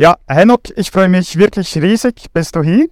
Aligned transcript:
Ja, 0.00 0.16
Henok, 0.28 0.60
ich 0.76 0.92
freue 0.92 1.08
mich 1.08 1.36
wirklich 1.38 1.76
riesig, 1.76 2.26
bist 2.32 2.54
du 2.54 2.62
hier. 2.62 2.86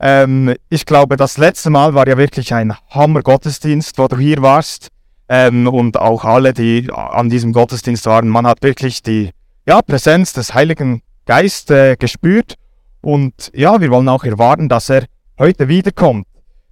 Ähm, 0.00 0.54
ich 0.70 0.86
glaube, 0.86 1.18
das 1.18 1.36
letzte 1.36 1.68
Mal 1.68 1.92
war 1.92 2.08
ja 2.08 2.16
wirklich 2.16 2.54
ein 2.54 2.74
Hammer-Gottesdienst, 2.88 3.98
wo 3.98 4.08
du 4.08 4.16
hier 4.16 4.40
warst. 4.40 4.88
Ähm, 5.28 5.66
und 5.66 6.00
auch 6.00 6.24
alle, 6.24 6.54
die 6.54 6.90
an 6.90 7.28
diesem 7.28 7.52
Gottesdienst 7.52 8.06
waren. 8.06 8.28
Man 8.28 8.46
hat 8.46 8.62
wirklich 8.62 9.02
die 9.02 9.30
ja, 9.66 9.82
Präsenz 9.82 10.32
des 10.32 10.54
Heiligen 10.54 11.02
Geistes 11.26 11.76
äh, 11.76 11.96
gespürt. 11.96 12.54
Und 13.02 13.52
ja, 13.54 13.78
wir 13.78 13.90
wollen 13.90 14.08
auch 14.08 14.24
erwarten, 14.24 14.70
dass 14.70 14.88
er 14.88 15.04
heute 15.38 15.68
wiederkommt. 15.68 16.26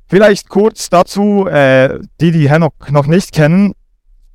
Vielleicht 0.09 0.49
kurz 0.49 0.89
dazu, 0.89 1.47
äh, 1.49 1.99
die, 2.19 2.33
die 2.33 2.49
Henok 2.49 2.91
noch 2.91 3.07
nicht 3.07 3.33
kennen. 3.33 3.75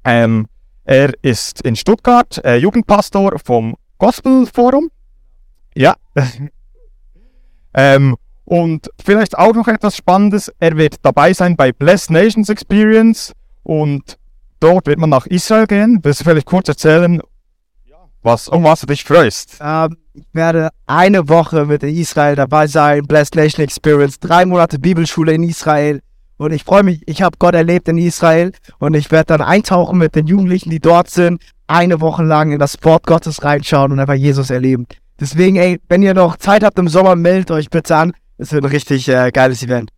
Ähm, 0.03 0.45
er 0.83 1.13
ist 1.23 1.61
in 1.61 1.75
Stuttgart 1.75 2.39
äh, 2.45 2.57
Jugendpastor 2.57 3.39
vom 3.43 3.75
Gospel 3.97 4.45
Forum. 4.45 4.91
Ja. 5.75 5.95
ähm, 7.73 8.15
und 8.45 8.89
vielleicht 9.03 9.37
auch 9.37 9.53
noch 9.53 9.67
etwas 9.67 9.95
Spannendes. 9.95 10.51
Er 10.59 10.75
wird 10.75 10.95
dabei 11.03 11.33
sein 11.33 11.55
bei 11.55 11.71
Blessed 11.71 12.09
Nations 12.09 12.49
Experience 12.49 13.33
und 13.63 14.17
dort 14.59 14.87
wird 14.87 14.99
man 14.99 15.11
nach 15.11 15.27
Israel 15.27 15.67
gehen. 15.67 15.99
Willst 16.01 16.21
du 16.21 16.23
vielleicht 16.23 16.47
kurz 16.47 16.67
erzählen, 16.67 17.21
was, 18.21 18.47
um 18.49 18.63
was 18.63 18.81
du 18.81 18.87
dich 18.87 19.03
freust? 19.03 19.59
Ähm, 19.61 19.97
ich 20.13 20.25
werde 20.33 20.69
eine 20.87 21.29
Woche 21.29 21.65
mit 21.65 21.83
Israel 21.83 22.35
dabei 22.35 22.67
sein, 22.67 23.03
Blessed 23.03 23.35
Nation 23.35 23.63
Experience, 23.63 24.19
drei 24.19 24.45
Monate 24.45 24.79
Bibelschule 24.79 25.33
in 25.33 25.43
Israel. 25.43 26.01
Und 26.37 26.51
ich 26.51 26.63
freue 26.63 26.83
mich, 26.83 27.01
ich 27.05 27.21
habe 27.21 27.37
Gott 27.37 27.53
erlebt 27.53 27.87
in 27.87 27.97
Israel 27.97 28.51
und 28.79 28.93
ich 28.93 29.11
werde 29.11 29.37
dann 29.37 29.41
eintauchen 29.41 29.97
mit 29.97 30.15
den 30.15 30.27
Jugendlichen, 30.27 30.69
die 30.69 30.79
dort 30.79 31.09
sind, 31.09 31.41
eine 31.67 32.01
Woche 32.01 32.23
lang 32.23 32.51
in 32.51 32.59
das 32.59 32.77
Wort 32.83 33.05
Gottes 33.05 33.43
reinschauen 33.43 33.91
und 33.91 33.99
einfach 33.99 34.15
Jesus 34.15 34.49
erleben. 34.49 34.87
Deswegen, 35.19 35.57
ey, 35.57 35.79
wenn 35.89 36.01
ihr 36.01 36.13
noch 36.13 36.37
Zeit 36.37 36.63
habt 36.63 36.79
im 36.79 36.87
Sommer, 36.87 37.15
meldet 37.15 37.51
euch 37.51 37.69
bitte 37.69 37.95
an. 37.95 38.13
Es 38.37 38.51
wird 38.51 38.63
ein 38.63 38.71
richtig 38.71 39.07
äh, 39.09 39.31
geiles 39.31 39.61
Event. 39.63 39.91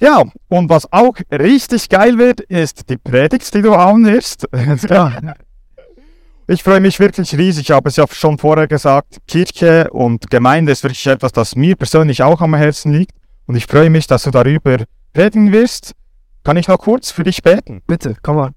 Ja, 0.00 0.24
und 0.48 0.68
was 0.68 0.92
auch 0.92 1.14
richtig 1.30 1.88
geil 1.88 2.18
wird, 2.18 2.40
ist 2.40 2.90
die 2.90 2.98
Predigt, 2.98 3.54
die 3.54 3.62
du 3.62 3.74
haben 3.74 4.04
wirst. 4.06 4.46
Ich 6.48 6.62
freue 6.62 6.78
mich 6.78 7.00
wirklich 7.00 7.36
riesig. 7.36 7.64
Ich 7.64 7.70
habe 7.72 7.88
es 7.88 7.96
ja 7.96 8.04
schon 8.08 8.38
vorher 8.38 8.68
gesagt, 8.68 9.16
Kirche 9.26 9.90
und 9.90 10.30
Gemeinde 10.30 10.70
ist 10.70 10.84
wirklich 10.84 11.04
etwas, 11.08 11.32
das 11.32 11.56
mir 11.56 11.74
persönlich 11.74 12.22
auch 12.22 12.40
am 12.40 12.54
Herzen 12.54 12.92
liegt. 12.92 13.10
Und 13.46 13.56
ich 13.56 13.66
freue 13.66 13.90
mich, 13.90 14.06
dass 14.06 14.22
du 14.22 14.30
darüber 14.30 14.78
reden 15.16 15.50
wirst. 15.50 15.94
Kann 16.44 16.56
ich 16.56 16.68
noch 16.68 16.78
kurz 16.78 17.10
für 17.10 17.24
dich 17.24 17.42
beten? 17.42 17.82
Bitte, 17.88 18.16
komm 18.22 18.36
mal. 18.36 18.50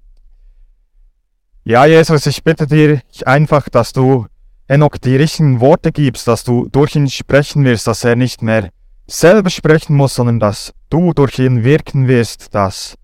Ja, 1.64 1.84
Jesus, 1.84 2.26
ich 2.26 2.44
bitte 2.44 2.68
dir 2.68 3.02
einfach, 3.24 3.68
dass 3.68 3.92
du 3.92 4.26
Enoch 4.70 4.96
die 4.96 5.16
richtigen 5.16 5.60
Worte 5.60 5.92
gibst, 5.92 6.28
dass 6.28 6.44
du 6.44 6.68
durch 6.70 6.94
ihn 6.94 7.08
sprechen 7.08 7.64
wirst, 7.64 7.86
dass 7.86 8.04
er 8.04 8.16
nicht 8.16 8.42
mehr 8.42 8.70
selber 9.06 9.50
sprechen 9.50 9.96
muss, 9.96 10.14
sondern 10.14 10.38
dass 10.38 10.72
du 10.88 11.12
durch 11.12 11.38
ihn 11.38 11.64
wirken 11.64 12.06
wirst, 12.06 12.54
dass 12.54 12.96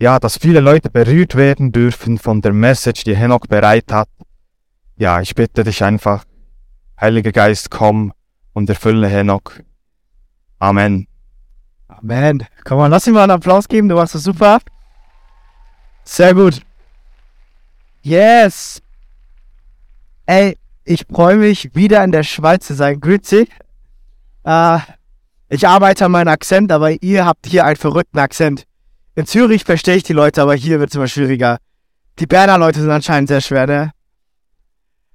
ja, 0.00 0.18
dass 0.18 0.36
viele 0.36 0.60
Leute 0.60 0.90
berührt 0.90 1.36
werden 1.36 1.72
dürfen 1.72 2.18
von 2.18 2.42
der 2.42 2.52
Message, 2.52 3.04
die 3.04 3.16
Henoch 3.16 3.46
bereit 3.48 3.90
hat 3.92 4.08
ja, 4.96 5.20
ich 5.20 5.34
bitte 5.34 5.64
dich 5.64 5.82
einfach, 5.82 6.24
Heiliger 7.00 7.32
Geist, 7.32 7.70
komm 7.70 8.12
und 8.52 8.68
erfülle 8.68 9.08
Henoch. 9.08 9.52
Amen. 10.58 11.08
Amen. 11.88 12.46
Komm 12.64 12.78
mal, 12.78 12.86
lass 12.86 13.06
ihm 13.06 13.14
mal 13.14 13.24
einen 13.24 13.32
Applaus 13.32 13.66
geben, 13.66 13.88
du 13.88 13.96
machst 13.96 14.14
das 14.14 14.22
super. 14.22 14.60
Sehr 16.04 16.34
gut. 16.34 16.62
Yes. 18.02 18.80
Ey, 20.26 20.56
ich 20.84 21.06
freue 21.10 21.36
mich, 21.36 21.74
wieder 21.74 22.04
in 22.04 22.12
der 22.12 22.22
Schweiz 22.22 22.66
zu 22.66 22.74
sein. 22.74 23.00
Grüezi. 23.00 23.48
Äh, 24.44 24.78
ich 25.48 25.66
arbeite 25.66 26.04
an 26.06 26.12
meinem 26.12 26.28
Akzent, 26.28 26.72
aber 26.72 27.02
ihr 27.02 27.26
habt 27.26 27.46
hier 27.46 27.64
einen 27.64 27.76
verrückten 27.76 28.18
Akzent. 28.18 28.64
In 29.14 29.26
Zürich 29.26 29.64
verstehe 29.64 29.96
ich 29.96 30.02
die 30.02 30.12
Leute, 30.12 30.42
aber 30.42 30.54
hier 30.54 30.80
wird 30.80 30.90
es 30.90 30.96
immer 30.96 31.08
schwieriger. 31.08 31.58
Die 32.18 32.26
Berner 32.26 32.58
Leute 32.58 32.80
sind 32.80 32.90
anscheinend 32.90 33.28
sehr 33.28 33.40
schwer, 33.40 33.66
ne? 33.66 33.92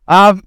Ähm, 0.07 0.43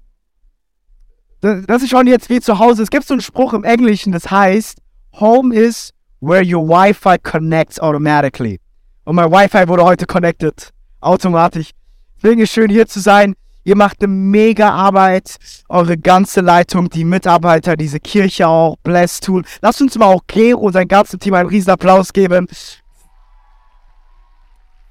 das 1.41 1.83
ist 1.83 1.89
schon 1.89 2.07
jetzt 2.07 2.29
wie 2.29 2.39
zu 2.39 2.59
Hause. 2.59 2.83
Es 2.83 2.89
gibt 2.89 3.05
so 3.05 3.13
einen 3.13 3.21
Spruch 3.21 3.53
im 3.53 3.63
Englischen, 3.63 4.13
das 4.13 4.31
heißt, 4.31 4.79
Home 5.19 5.53
is 5.53 5.91
where 6.21 6.43
your 6.43 6.67
Wi-Fi 6.67 7.17
connects 7.19 7.79
automatically. 7.79 8.59
Und 9.03 9.15
mein 9.15 9.31
Wi-Fi 9.31 9.67
wurde 9.67 9.83
heute 9.83 10.05
connected. 10.05 10.71
Automatisch. 11.01 11.71
Deswegen 12.15 12.41
ist 12.41 12.51
schön 12.51 12.69
hier 12.69 12.87
zu 12.87 13.01
sein. 13.01 13.35
Ihr 13.63 13.77
macht 13.77 14.03
eine 14.03 14.11
mega 14.11 14.69
Arbeit. 14.71 15.37
Eure 15.69 15.97
ganze 15.97 16.41
Leitung, 16.41 16.89
die 16.89 17.05
Mitarbeiter, 17.05 17.77
diese 17.77 17.99
Kirche 17.99 18.47
auch, 18.47 18.75
Bless 18.83 19.19
Tool. 19.19 19.43
Lasst 19.61 19.81
uns 19.81 19.97
mal 19.97 20.07
auch 20.07 20.23
Gero 20.27 20.59
und 20.61 20.73
sein 20.73 20.87
ganzes 20.87 21.19
Team 21.19 21.33
einen 21.33 21.49
riesen 21.49 21.71
Applaus 21.71 22.11
geben. 22.11 22.47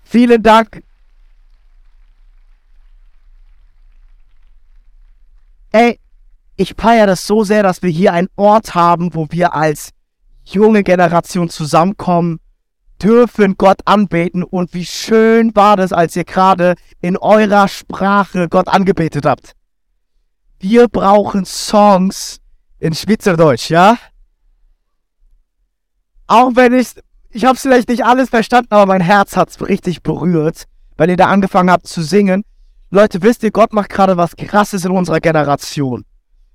Vielen 0.05 0.43
Dank. 0.43 0.83
Ey, 5.73 5.99
ich 6.57 6.75
feiere 6.77 7.07
das 7.07 7.27
so 7.27 7.45
sehr, 7.45 7.63
dass 7.63 7.83
wir 7.83 7.91
hier 7.91 8.13
einen 8.13 8.29
Ort 8.37 8.75
haben, 8.75 9.15
wo 9.15 9.27
wir 9.31 9.55
als 9.55 9.91
junge 10.45 10.83
Generation 10.83 11.49
zusammenkommen, 11.49 12.41
dürfen 13.03 13.57
Gott 13.57 13.81
anbeten. 13.85 14.43
Und 14.43 14.75
wie 14.75 14.87
schön 14.87 15.55
war 15.55 15.77
das, 15.77 15.93
als 15.93 16.17
ihr 16.17 16.25
gerade 16.25 16.75
in 17.01 17.17
eurer 17.17 17.69
Sprache 17.69 18.49
Gott 18.49 18.69
angebetet 18.69 19.27
habt. 19.27 19.53
Wir 20.59 20.89
brauchen 20.89 21.45
Songs 21.45 22.39
in 22.79 22.95
Schweizerdeutsch, 22.95 23.71
ja? 23.71 23.99
Auch 26.27 26.53
wenn 26.55 26.73
ich, 26.73 26.89
ich 27.31 27.45
habe 27.45 27.59
vielleicht 27.59 27.89
nicht 27.89 28.05
alles 28.05 28.31
verstanden, 28.31 28.69
aber 28.71 28.87
mein 28.87 29.01
Herz 29.01 29.37
hat 29.37 29.51
es 29.51 29.61
richtig 29.61 30.03
berührt, 30.03 30.65
weil 30.97 31.11
ihr 31.11 31.17
da 31.17 31.27
angefangen 31.27 31.71
habt 31.71 31.87
zu 31.87 32.03
singen. 32.03 32.45
Leute, 32.91 33.23
wisst 33.23 33.43
ihr, 33.43 33.51
Gott 33.51 33.73
macht 33.73 33.89
gerade 33.89 34.17
was 34.17 34.37
Krasses 34.37 34.85
in 34.85 34.93
unserer 34.93 35.21
Generation. 35.21 36.05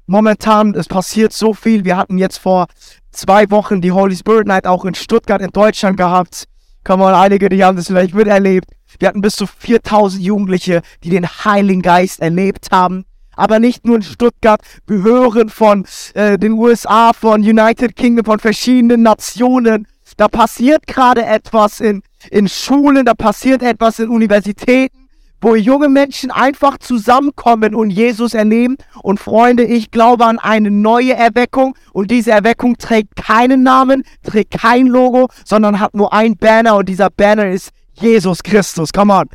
Momentan, 0.10 0.74
es 0.74 0.88
passiert 0.88 1.34
so 1.34 1.54
viel. 1.54 1.84
Wir 1.84 1.98
hatten 1.98 2.18
jetzt 2.18 2.38
vor 2.38 2.68
zwei 3.12 3.52
Wochen 3.52 3.82
die 3.82 3.92
Holy 3.92 4.16
Spirit 4.16 4.48
Night 4.48 4.66
auch 4.66 4.86
in 4.86 4.96
Stuttgart 4.96 5.42
in 5.42 5.50
Deutschland 5.50 5.98
gehabt. 5.98 6.46
Kann 6.86 7.00
man 7.00 7.14
einige, 7.14 7.50
die 7.50 7.62
haben 7.66 7.76
das 7.76 7.88
vielleicht 7.88 8.16
miterlebt. 8.16 8.70
Wir 9.00 9.10
hatten 9.10 9.20
bis 9.20 9.36
zu 9.36 9.46
4000 9.46 10.24
Jugendliche, 10.24 10.82
die 11.04 11.10
den 11.10 11.28
Heiligen 11.28 11.82
Geist 11.82 12.22
erlebt 12.22 12.70
haben. 12.72 13.04
Aber 13.36 13.60
nicht 13.60 13.86
nur 13.86 13.98
in 13.98 14.02
Stuttgart. 14.02 14.62
Wir 14.88 15.04
hören 15.04 15.50
von 15.50 15.86
äh, 16.14 16.38
den 16.38 16.54
USA, 16.54 17.12
von 17.12 17.42
United 17.42 17.98
Kingdom, 17.98 18.24
von 18.24 18.40
verschiedenen 18.40 19.04
Nationen. 19.04 19.88
Da 20.16 20.30
passiert 20.30 20.88
gerade 20.88 21.26
etwas 21.26 21.82
in, 21.82 22.02
in 22.32 22.48
Schulen, 22.48 23.06
da 23.06 23.14
passiert 23.14 23.62
etwas 23.62 24.00
in 24.00 24.08
Universitäten 24.08 24.97
wo 25.42 25.56
junge 25.56 25.90
Menschen 25.90 26.32
einfach 26.32 26.78
zusammenkommen 26.80 27.76
und 27.76 27.90
Jesus 27.90 28.34
erleben. 28.34 28.78
Und 29.02 29.20
Freunde, 29.20 29.64
ich 29.64 29.92
glaube 29.92 30.26
an 30.26 30.40
eine 30.40 30.72
neue 30.72 31.14
Erweckung. 31.14 31.76
Und 31.94 32.12
diese 32.12 32.32
Erweckung 32.32 32.78
trägt 32.78 33.16
keinen 33.16 33.64
Namen, 33.64 34.04
trägt 34.24 34.52
kein 34.60 34.88
Logo, 34.88 35.30
sondern 35.46 35.80
hat 35.80 35.94
nur 35.94 36.14
ein 36.14 36.36
Banner. 36.38 36.76
Und 36.76 36.90
dieser 36.90 37.10
Banner 37.10 37.50
ist 37.50 37.72
Jesus 37.94 38.42
Christus. 38.42 38.92
Come 38.92 39.14
on. 39.14 39.30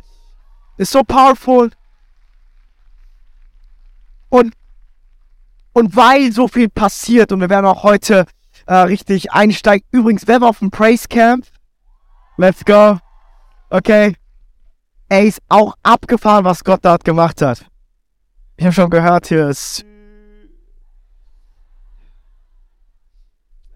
Ist 0.77 0.91
so 0.91 1.03
powerful. 1.03 1.71
Und, 4.29 4.53
und 5.73 5.95
weil 5.95 6.31
so 6.31 6.47
viel 6.47 6.69
passiert, 6.69 7.31
und 7.31 7.39
wir 7.39 7.49
werden 7.49 7.67
auch 7.67 7.83
heute 7.83 8.25
äh, 8.65 8.75
richtig 8.75 9.31
einsteigen. 9.31 9.87
Übrigens, 9.91 10.27
wer 10.27 10.41
war 10.41 10.49
auf 10.49 10.59
dem 10.59 10.71
Praise 10.71 11.07
Camp? 11.07 11.45
Let's 12.37 12.65
go. 12.65 12.97
Okay. 13.69 14.15
Ey, 15.09 15.27
ist 15.27 15.41
auch 15.49 15.75
abgefahren, 15.83 16.45
was 16.45 16.63
Gott 16.63 16.83
dort 16.83 17.03
gemacht 17.03 17.41
hat. 17.41 17.65
Ich 18.57 18.65
habe 18.65 18.73
schon 18.73 18.89
gehört, 18.89 19.27
hier 19.27 19.49
ist. 19.49 19.85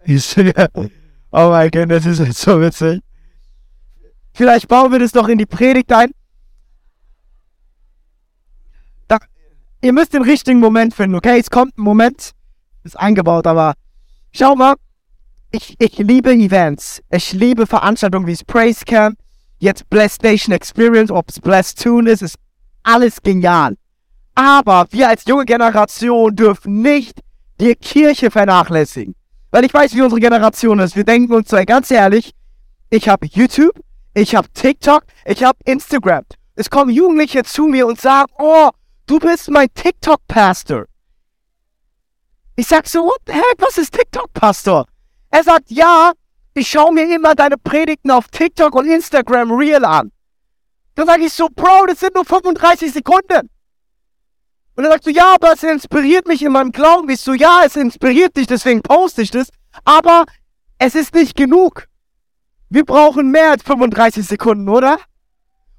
Oh 1.29 1.49
mein 1.49 1.69
Gott, 1.71 1.91
das 1.91 2.05
ist 2.05 2.19
jetzt 2.19 2.39
so 2.39 2.59
witzig. 2.61 3.01
Vielleicht 4.33 4.69
bauen 4.69 4.91
wir 4.93 4.99
das 4.99 5.13
noch 5.13 5.27
in 5.27 5.37
die 5.37 5.45
Predigt 5.45 5.91
ein. 5.91 6.11
Da, 9.09 9.17
ihr 9.81 9.91
müsst 9.91 10.13
den 10.13 10.21
richtigen 10.21 10.59
Moment 10.59 10.93
finden, 10.93 11.15
okay? 11.15 11.37
Es 11.37 11.49
kommt 11.49 11.77
ein 11.77 11.81
Moment, 11.81 12.31
ist 12.83 12.97
eingebaut, 12.97 13.45
aber 13.45 13.73
schau 14.31 14.55
mal, 14.55 14.75
ich, 15.51 15.75
ich 15.79 15.97
liebe 15.97 16.31
Events. 16.31 17.03
Ich 17.11 17.33
liebe 17.33 17.67
Veranstaltungen 17.67 18.25
wie 18.25 18.33
das 18.33 18.43
Praise 18.43 18.85
Camp 18.85 19.19
jetzt 19.59 19.89
Blessed 19.89 20.23
Nation 20.23 20.53
Experience, 20.53 21.11
ob 21.11 21.29
es 21.29 21.75
Tune 21.75 22.09
ist, 22.09 22.21
ist 22.21 22.37
alles 22.83 23.21
genial. 23.21 23.75
Aber 24.35 24.87
wir 24.91 25.09
als 25.09 25.25
junge 25.25 25.45
Generation 25.45 26.35
dürfen 26.35 26.81
nicht 26.81 27.21
die 27.59 27.75
Kirche 27.75 28.29
vernachlässigen. 28.29 29.15
Weil 29.51 29.65
ich 29.65 29.73
weiß, 29.73 29.95
wie 29.95 30.01
unsere 30.01 30.21
Generation 30.21 30.79
ist. 30.79 30.95
Wir 30.95 31.03
denken 31.03 31.33
uns 31.33 31.49
so, 31.49 31.57
ganz 31.65 31.89
ehrlich, 31.89 32.33
ich 32.89 33.09
habe 33.09 33.25
YouTube, 33.25 33.73
ich 34.13 34.35
habe 34.35 34.47
TikTok, 34.53 35.03
ich 35.25 35.43
habe 35.43 35.57
Instagram. 35.65 36.23
Es 36.55 36.69
kommen 36.69 36.91
Jugendliche 36.91 37.43
zu 37.43 37.67
mir 37.67 37.87
und 37.87 37.99
sagen, 37.99 38.31
oh, 38.37 38.69
du 39.05 39.19
bist 39.19 39.49
mein 39.49 39.67
TikTok-Pastor. 39.73 40.85
Ich 42.55 42.67
sag 42.67 42.87
so, 42.87 43.03
what 43.03 43.19
the 43.27 43.33
heck, 43.33 43.55
was 43.59 43.77
ist 43.77 43.93
TikTok, 43.93 44.33
Pastor? 44.33 44.85
Er 45.29 45.43
sagt, 45.43 45.69
ja, 45.69 46.11
ich 46.57 46.67
schaue 46.67 46.93
mir 46.93 47.13
immer 47.13 47.35
deine 47.35 47.57
Predigten 47.57 48.11
auf 48.11 48.27
TikTok 48.29 48.75
und 48.75 48.87
Instagram 48.87 49.51
Real 49.51 49.85
an. 49.85 50.11
Dann 50.95 51.07
sage 51.07 51.25
ich 51.25 51.33
so, 51.33 51.47
Bro, 51.53 51.85
das 51.87 51.99
sind 51.99 52.15
nur 52.15 52.25
35 52.25 52.91
Sekunden. 52.91 53.49
Und 54.75 54.83
er 54.83 54.91
sagt 54.91 55.05
so, 55.05 55.09
ja, 55.09 55.35
aber 55.35 55.53
es 55.53 55.63
inspiriert 55.63 56.27
mich 56.27 56.43
in 56.43 56.51
meinem 56.51 56.71
Glauben. 56.71 57.09
Ich 57.09 57.21
so, 57.21 57.33
ja, 57.33 57.61
es 57.65 57.75
inspiriert 57.75 58.37
dich, 58.37 58.47
deswegen 58.47 58.81
poste 58.81 59.21
ich 59.21 59.31
das. 59.31 59.49
Aber 59.85 60.25
es 60.77 60.95
ist 60.95 61.13
nicht 61.13 61.35
genug. 61.35 61.87
Wir 62.69 62.85
brauchen 62.85 63.31
mehr 63.31 63.51
als 63.51 63.63
35 63.63 64.25
Sekunden, 64.25 64.69
oder? 64.69 64.99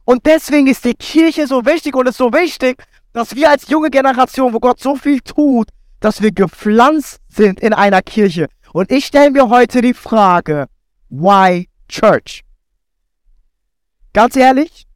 Und 0.05 0.27
deswegen 0.27 0.67
ist 0.67 0.85
die 0.85 0.95
Kirche 0.95 1.47
so 1.47 1.67
wichtig 1.67 1.95
und 1.95 2.07
es 2.07 2.13
ist 2.13 2.19
so 2.19 2.33
wichtig, 2.33 2.83
dass 3.13 3.37
wir 3.37 3.51
als 3.51 3.69
junge 3.69 3.91
Generation, 3.91 4.53
wo 4.53 4.59
Gott 4.59 4.81
so 4.81 4.97
viel 4.97 5.21
tut, 5.21 5.69
dass 6.01 6.23
wir 6.23 6.33
gepflanzt 6.33 7.21
sind 7.29 7.61
in 7.61 7.73
einer 7.73 8.03
Kirche. 8.03 8.49
Und 8.73 8.91
ich 8.93 9.07
stelle 9.07 9.31
mir 9.31 9.49
heute 9.49 9.81
die 9.81 9.95
Frage, 9.95 10.67
why 11.09 11.69
Church? 11.89 12.45
Ganz 14.13 14.37
ehrlich, 14.37 14.87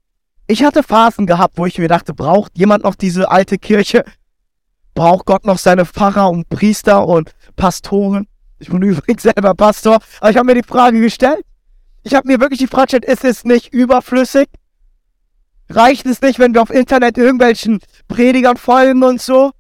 ich 0.47 0.65
hatte 0.65 0.83
Phasen 0.83 1.27
gehabt, 1.27 1.57
wo 1.57 1.67
ich 1.67 1.79
mir 1.79 1.89
dachte, 1.89 2.13
braucht 2.13 2.59
jemand 2.59 2.85
noch 2.85 2.95
diese 2.95 3.31
alte 3.31 3.59
Kirche? 3.59 4.05
Braucht 4.95 5.27
Gott 5.27 5.47
noch 5.47 5.59
seine 5.59 5.87
Pfarrer 5.87 6.29
und 6.29 6.49
Priester 6.49 7.07
und 7.07 7.35
Pastoren? 7.57 8.29
Ich 8.59 8.69
bin 8.69 8.83
übrigens 8.83 9.23
selber 9.23 9.55
Pastor, 9.55 9.99
aber 10.21 10.31
ich 10.31 10.37
habe 10.37 10.47
mir 10.47 10.61
die 10.61 10.69
Frage 10.69 11.01
gestellt. 11.01 11.45
Ich 12.03 12.15
habe 12.15 12.27
mir 12.29 12.41
wirklich 12.41 12.59
die 12.59 12.67
Frage 12.67 12.87
gestellt, 12.87 13.05
ist 13.05 13.25
es 13.25 13.45
nicht 13.45 13.73
überflüssig? 13.73 14.49
Reicht 15.71 16.05
es 16.07 16.21
nicht, 16.21 16.39
wenn 16.39 16.53
wir 16.53 16.63
auf 16.63 16.71
Internet 16.71 17.17
irgendwelchen 17.17 17.81
Predigern 18.09 18.57
folgen 18.57 19.03
und 19.03 19.21
so? 19.21 19.53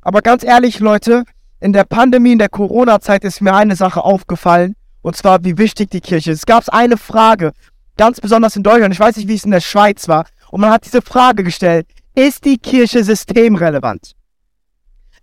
Aber 0.00 0.22
ganz 0.22 0.42
ehrlich, 0.42 0.80
Leute, 0.80 1.24
in 1.60 1.72
der 1.72 1.84
Pandemie, 1.84 2.32
in 2.32 2.38
der 2.38 2.48
Corona-Zeit 2.48 3.22
ist 3.24 3.40
mir 3.40 3.54
eine 3.54 3.76
Sache 3.76 4.02
aufgefallen. 4.02 4.76
Und 5.02 5.16
zwar, 5.16 5.44
wie 5.44 5.56
wichtig 5.56 5.90
die 5.90 6.00
Kirche 6.00 6.32
ist. 6.32 6.40
Es 6.40 6.46
gab 6.46 6.68
eine 6.68 6.96
Frage, 6.96 7.52
ganz 7.96 8.20
besonders 8.20 8.56
in 8.56 8.62
Deutschland. 8.62 8.92
Ich 8.92 9.00
weiß 9.00 9.16
nicht, 9.16 9.28
wie 9.28 9.34
es 9.34 9.44
in 9.44 9.50
der 9.50 9.60
Schweiz 9.60 10.08
war. 10.08 10.26
Und 10.50 10.60
man 10.60 10.70
hat 10.70 10.84
diese 10.84 11.02
Frage 11.02 11.44
gestellt. 11.44 11.86
Ist 12.14 12.44
die 12.44 12.58
Kirche 12.58 13.04
systemrelevant? 13.04 14.14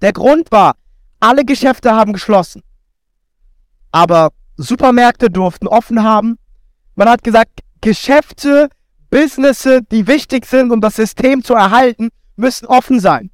Der 0.02 0.14
Grund 0.14 0.52
war, 0.52 0.76
alle 1.20 1.44
Geschäfte 1.44 1.92
haben 1.92 2.14
geschlossen. 2.14 2.62
Aber 3.92 4.30
Supermärkte 4.58 5.30
durften 5.30 5.68
offen 5.68 6.04
haben. 6.04 6.38
Man 6.96 7.10
hat 7.10 7.24
gesagt, 7.24 7.62
Geschäfte, 7.82 8.70
Businesses, 9.10 9.82
die 9.92 10.08
wichtig 10.08 10.46
sind, 10.46 10.72
um 10.72 10.82
das 10.82 10.96
System 10.96 11.44
zu 11.44 11.54
erhalten, 11.54 12.10
müssen 12.36 12.68
offen 12.68 13.00
sein. 13.00 13.32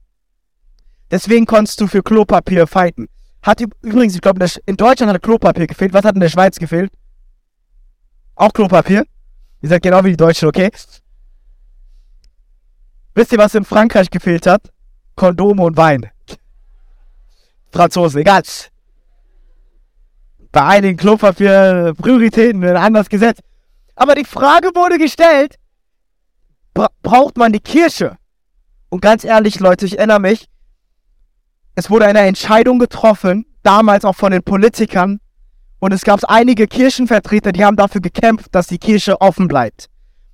Deswegen 1.14 1.46
konntest 1.46 1.80
du 1.80 1.86
für 1.86 2.02
Klopapier 2.02 2.66
fighten. 2.66 3.08
Hat 3.44 3.62
übrigens, 3.62 4.16
ich 4.16 4.22
glaube, 4.22 4.44
in 4.66 4.78
Deutschland 4.78 5.14
hat 5.14 5.22
Klopapier 5.22 5.68
gefehlt. 5.68 5.94
Was 5.94 6.06
hat 6.06 6.16
in 6.16 6.22
der 6.22 6.30
Schweiz 6.30 6.58
gefehlt? 6.58 6.92
Auch 8.34 8.52
Klopapier? 8.52 9.06
Ihr 9.62 9.70
seid 9.70 9.84
genau 9.84 10.04
wie 10.04 10.10
die 10.10 10.18
Deutschen, 10.18 10.48
okay? 10.48 10.72
Wisst 13.14 13.32
ihr, 13.32 13.38
was 13.38 13.54
in 13.54 13.64
Frankreich 13.64 14.10
gefehlt 14.10 14.48
hat? 14.48 14.74
Kondome 15.16 15.62
und 15.62 15.78
Wein. 15.78 16.10
Franzosen, 17.72 18.22
egal 18.22 18.42
bei 20.52 20.64
einigen 20.66 20.98
Klopapier-Prioritäten 20.98 22.60
werden 22.64 22.78
anders 22.78 23.10
gesetzt. 23.10 23.42
Aber 23.96 24.16
die 24.16 24.26
Frage 24.26 24.70
wurde 24.74 24.98
gestellt, 24.98 25.60
bra 26.74 26.90
braucht 27.04 27.38
man 27.38 27.52
die 27.54 27.60
Kirche? 27.60 28.18
Und 28.90 29.02
ganz 29.02 29.24
ehrlich, 29.24 29.60
Leute, 29.60 29.86
ich 29.86 30.00
erinnere 30.00 30.20
mich, 30.20 30.48
es 31.76 31.90
wurde 31.90 32.06
eine 32.06 32.20
Entscheidung 32.20 32.80
getroffen, 32.80 33.46
damals 33.64 34.06
auch 34.06 34.16
von 34.16 34.32
den 34.32 34.44
Politikern, 34.44 35.20
und 35.84 35.92
es 35.92 36.04
gab 36.04 36.24
einige 36.30 36.66
Kirchenvertreter, 36.66 37.52
die 37.52 37.66
haben 37.66 37.76
dafür 37.76 38.00
gekämpft, 38.00 38.56
dass 38.56 38.68
die 38.68 38.78
Kirche 38.78 39.20
offen 39.20 39.50
bleibt. 39.50 39.90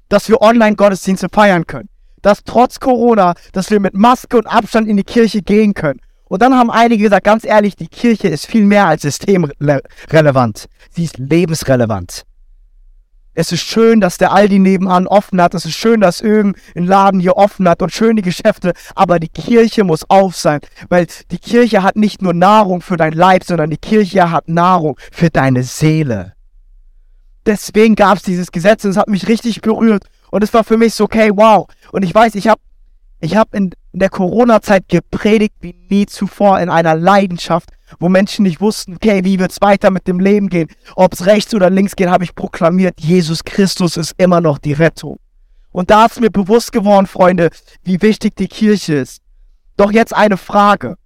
Dass 0.08 0.30
wir 0.30 0.44
Online-Gottesdienste 0.44 1.28
feiern 1.28 1.66
können. 1.66 1.90
Dass 2.22 2.44
trotz 2.44 2.80
Corona, 2.80 3.34
dass 3.52 3.72
wir 3.72 3.80
mit 3.80 3.96
Maske 3.96 4.38
und 4.38 4.46
Abstand 4.46 4.88
in 4.88 4.98
die 4.98 5.04
Kirche 5.04 5.42
gehen 5.42 5.74
können. 5.74 6.02
Und 6.26 6.44
dann 6.44 6.54
haben 6.54 6.70
einige 6.70 7.06
gesagt, 7.06 7.24
ganz 7.24 7.46
ehrlich, 7.46 7.76
die 7.76 7.88
Kirche 7.88 8.28
ist 8.28 8.46
viel 8.46 8.64
mehr 8.64 8.86
als 8.86 9.02
systemrelevant. 9.02 10.68
Sie 10.92 11.06
ist 11.06 11.18
lebensrelevant. 11.18 12.26
Es 13.40 13.54
ist 13.54 13.62
schön, 13.62 14.02
dass 14.02 14.18
der 14.18 14.34
Aldi 14.34 14.60
nebenan 14.60 15.08
offen 15.08 15.42
hat. 15.42 15.54
Es 15.54 15.64
ist 15.64 15.78
schön, 15.78 16.02
dass 16.02 16.20
irgendein 16.20 16.84
Laden 16.84 17.22
hier 17.22 17.38
offen 17.38 17.70
hat 17.70 17.82
und 17.82 17.90
schöne 17.90 18.22
Geschäfte. 18.22 18.74
Aber 18.96 19.18
die 19.18 19.30
Kirche 19.30 19.86
muss 19.86 20.04
auf 20.10 20.36
sein, 20.36 20.60
weil 20.90 21.08
die 21.32 21.38
Kirche 21.38 21.82
hat 21.82 21.96
nicht 21.96 22.22
nur 22.22 22.34
Nahrung 22.34 22.82
für 22.82 22.98
dein 22.98 23.14
Leib, 23.14 23.46
sondern 23.46 23.70
die 23.70 23.78
Kirche 23.78 24.30
hat 24.30 24.50
Nahrung 24.50 25.00
für 25.14 25.30
deine 25.30 25.64
Seele. 25.64 26.34
Deswegen 27.46 27.96
gab 27.96 28.18
es 28.18 28.24
dieses 28.24 28.52
Gesetz 28.52 28.84
und 28.84 28.92
es 28.92 28.98
hat 28.98 29.08
mich 29.08 29.30
richtig 29.30 29.62
berührt. 29.62 30.04
Und 30.32 30.44
es 30.44 30.54
war 30.54 30.66
für 30.66 30.76
mich 30.76 30.94
so, 30.94 31.06
okay, 31.06 31.32
wow. 31.34 31.66
Und 31.94 32.04
ich 32.04 32.14
weiß, 32.14 32.36
ich 32.36 32.50
habe 32.50 32.60
ich 33.22 33.38
hab 33.38 33.56
in 33.56 33.72
in 33.92 34.00
der 34.00 34.10
Corona-Zeit 34.10 34.88
gepredigt 34.88 35.56
wie 35.62 35.76
nie 35.90 36.06
zuvor 36.06 36.60
in 36.60 36.70
einer 36.70 36.96
Leidenschaft, 36.96 37.70
wo 38.00 38.08
Menschen 38.08 38.44
nicht 38.44 38.62
wussten, 38.62 38.96
okay, 38.96 39.24
wie 39.24 39.40
wird's 39.40 39.62
weiter 39.62 39.90
mit 39.90 40.08
dem 40.08 40.20
Leben 40.20 40.50
gehen, 40.50 40.70
ob 40.96 41.14
es 41.14 41.26
rechts 41.26 41.54
oder 41.54 41.70
links 41.70 41.96
geht, 41.96 42.10
habe 42.10 42.24
ich 42.24 42.36
proklamiert, 42.36 43.00
Jesus 43.00 43.44
Christus 43.44 43.98
ist 43.98 44.14
immer 44.18 44.42
noch 44.42 44.60
die 44.60 44.74
Rettung. 44.74 45.18
Und 45.72 45.90
da 45.90 46.06
ist 46.06 46.20
mir 46.20 46.30
bewusst 46.30 46.72
geworden, 46.72 47.08
Freunde, 47.08 47.50
wie 47.84 48.02
wichtig 48.02 48.36
die 48.36 48.48
Kirche 48.48 48.96
ist. 48.96 49.22
Doch 49.78 49.92
jetzt 49.92 50.16
eine 50.16 50.38
Frage. 50.38 50.98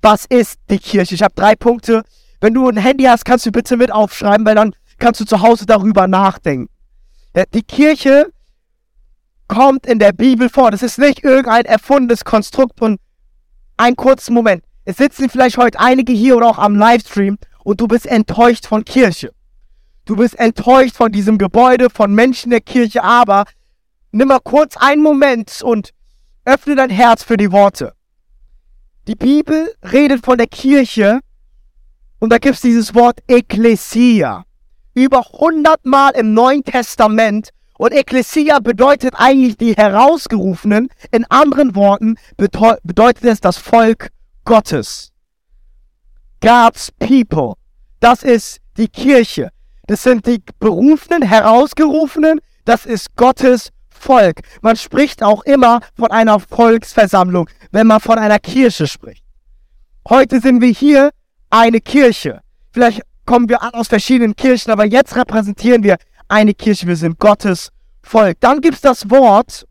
Was 0.00 0.26
ist 0.26 0.58
die 0.70 0.78
Kirche? 0.78 1.14
Ich 1.14 1.22
habe 1.22 1.34
drei 1.34 1.56
Punkte. 1.56 2.02
Wenn 2.40 2.54
du 2.54 2.68
ein 2.68 2.76
Handy 2.76 3.04
hast, 3.04 3.24
kannst 3.24 3.46
du 3.46 3.52
bitte 3.52 3.76
mit 3.76 3.90
aufschreiben, 3.90 4.46
weil 4.46 4.54
dann 4.54 4.74
kannst 4.98 5.20
du 5.20 5.24
zu 5.24 5.40
Hause 5.40 5.66
darüber 5.66 6.06
nachdenken. 6.06 6.68
Die 7.54 7.62
Kirche 7.62 8.30
kommt 9.48 9.86
in 9.86 9.98
der 9.98 10.12
Bibel 10.12 10.48
vor. 10.48 10.70
Das 10.70 10.82
ist 10.82 10.98
nicht 10.98 11.24
irgendein 11.24 11.64
erfundenes 11.64 12.24
Konstrukt 12.24 12.80
und 12.80 13.00
ein 13.76 13.96
kurzen 13.96 14.34
Moment. 14.34 14.64
Es 14.84 14.96
sitzen 14.96 15.28
vielleicht 15.28 15.56
heute 15.56 15.80
einige 15.80 16.12
hier 16.12 16.36
oder 16.36 16.48
auch 16.48 16.58
am 16.58 16.76
Livestream 16.76 17.38
und 17.64 17.80
du 17.80 17.88
bist 17.88 18.06
enttäuscht 18.06 18.66
von 18.66 18.84
Kirche. 18.84 19.32
Du 20.04 20.16
bist 20.16 20.38
enttäuscht 20.38 20.96
von 20.96 21.10
diesem 21.10 21.38
Gebäude, 21.38 21.88
von 21.88 22.14
Menschen 22.14 22.50
der 22.50 22.60
Kirche, 22.60 23.02
aber 23.02 23.44
nimm 24.12 24.28
mal 24.28 24.40
kurz 24.40 24.76
einen 24.76 25.02
Moment 25.02 25.62
und 25.62 25.90
öffne 26.44 26.76
dein 26.76 26.90
Herz 26.90 27.22
für 27.22 27.38
die 27.38 27.50
Worte. 27.50 27.94
Die 29.06 29.14
Bibel 29.14 29.74
redet 29.82 30.24
von 30.24 30.36
der 30.36 30.46
Kirche 30.46 31.20
und 32.18 32.30
da 32.30 32.38
gibt 32.38 32.56
es 32.56 32.60
dieses 32.60 32.94
Wort 32.94 33.20
Ekklesia. 33.26 34.44
Über 34.94 35.22
hundertmal 35.22 36.12
im 36.14 36.34
Neuen 36.34 36.62
Testament 36.62 37.50
und 37.84 37.92
Ekklesia 37.92 38.60
bedeutet 38.60 39.12
eigentlich 39.14 39.58
die 39.58 39.74
Herausgerufenen. 39.74 40.88
In 41.10 41.26
anderen 41.28 41.74
Worten 41.74 42.16
bedeutet 42.38 43.24
es 43.24 43.42
das 43.42 43.58
Volk 43.58 44.08
Gottes. 44.46 45.12
God's 46.40 46.90
people. 46.98 47.56
Das 48.00 48.22
ist 48.22 48.62
die 48.78 48.88
Kirche. 48.88 49.50
Das 49.86 50.02
sind 50.02 50.26
die 50.26 50.42
Berufenen, 50.58 51.20
Herausgerufenen. 51.20 52.40
Das 52.64 52.86
ist 52.86 53.14
Gottes 53.16 53.68
Volk. 53.90 54.40
Man 54.62 54.76
spricht 54.76 55.22
auch 55.22 55.44
immer 55.44 55.80
von 55.94 56.10
einer 56.10 56.40
Volksversammlung, 56.40 57.50
wenn 57.70 57.86
man 57.86 58.00
von 58.00 58.18
einer 58.18 58.38
Kirche 58.38 58.86
spricht. 58.86 59.22
Heute 60.08 60.40
sind 60.40 60.62
wir 60.62 60.72
hier 60.72 61.10
eine 61.50 61.82
Kirche. 61.82 62.40
Vielleicht 62.72 63.02
kommen 63.26 63.50
wir 63.50 63.62
an 63.62 63.74
aus 63.74 63.88
verschiedenen 63.88 64.34
Kirchen, 64.34 64.70
aber 64.70 64.86
jetzt 64.86 65.16
repräsentieren 65.16 65.82
wir 65.82 65.98
eine 66.28 66.54
Kirche, 66.54 66.86
wir 66.86 66.96
sind 66.96 67.18
Gottes 67.18 67.73
Volk. 68.04 68.38
Dann 68.40 68.60
gibt 68.60 68.76
es 68.76 68.80
das 68.80 69.10
Wort 69.10 69.66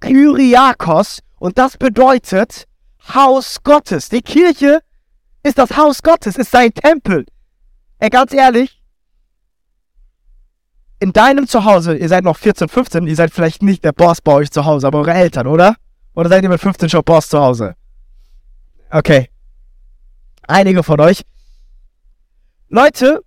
Kyriakos 0.00 1.20
und 1.38 1.58
das 1.58 1.76
bedeutet 1.76 2.66
Haus 3.14 3.62
Gottes. 3.62 4.08
Die 4.08 4.22
Kirche 4.22 4.80
ist 5.42 5.58
das 5.58 5.76
Haus 5.76 6.02
Gottes, 6.02 6.36
ist 6.36 6.50
sein 6.50 6.72
Tempel. 6.72 7.24
Ey, 7.98 8.10
ganz 8.10 8.32
ehrlich, 8.32 8.82
in 10.98 11.12
deinem 11.12 11.46
Zuhause, 11.46 11.96
ihr 11.96 12.08
seid 12.08 12.24
noch 12.24 12.36
14, 12.36 12.68
15, 12.68 13.06
ihr 13.06 13.16
seid 13.16 13.32
vielleicht 13.32 13.62
nicht 13.62 13.84
der 13.84 13.92
Boss 13.92 14.20
bei 14.20 14.32
euch 14.32 14.50
zu 14.50 14.64
Hause, 14.64 14.86
aber 14.86 14.98
eure 15.00 15.12
Eltern, 15.12 15.46
oder? 15.46 15.76
Oder 16.14 16.30
seid 16.30 16.42
ihr 16.42 16.48
mit 16.48 16.60
15 16.60 16.88
schon 16.88 17.04
Boss 17.04 17.28
zu 17.28 17.38
Hause? 17.38 17.74
Okay. 18.90 19.30
Einige 20.48 20.82
von 20.82 21.00
euch. 21.00 21.22
Leute, 22.68 23.22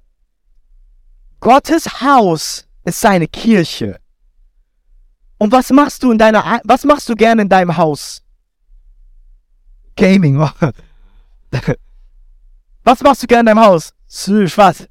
Gottes 1.40 2.02
Haus 2.02 2.68
ist 2.84 3.00
seine 3.00 3.28
Kirche. 3.28 4.00
Und 5.38 5.52
was 5.52 5.70
machst 5.70 6.04
du 6.04 6.12
in 6.12 6.18
deiner, 6.18 6.60
was 6.64 6.84
machst 6.84 7.08
du 7.10 7.16
gerne 7.16 7.44
in 7.44 7.50
deinem 7.50 7.78
Haus? 7.78 8.24
Gaming. 9.96 10.40
was 12.84 13.02
machst 13.02 13.24
du 13.24 13.28
gerne 13.28 13.52
in 13.52 13.56
deinem 13.56 13.66
Haus? 13.66 13.94
Was? 14.56 14.88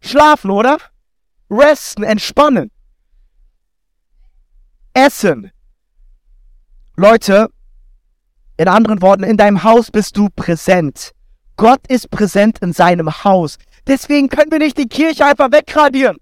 Schlafen, 0.00 0.50
oder? 0.50 0.78
Resten, 1.50 2.02
entspannen. 2.02 2.70
Essen. 4.94 5.50
Leute, 6.96 7.48
In 8.62 8.68
anderen 8.68 9.02
Worten, 9.02 9.24
in 9.24 9.36
deinem 9.36 9.64
Haus 9.64 9.90
bist 9.90 10.16
du 10.16 10.28
präsent. 10.28 11.10
Gott 11.56 11.84
ist 11.88 12.10
präsent 12.10 12.60
in 12.60 12.72
seinem 12.72 13.24
Haus. 13.24 13.58
Deswegen 13.86 14.28
können 14.28 14.50
wir 14.50 14.58
nicht 14.58 14.78
die 14.78 14.88
Kirche 14.88 15.26
einfach 15.26 15.50
wegradieren. 15.50 16.16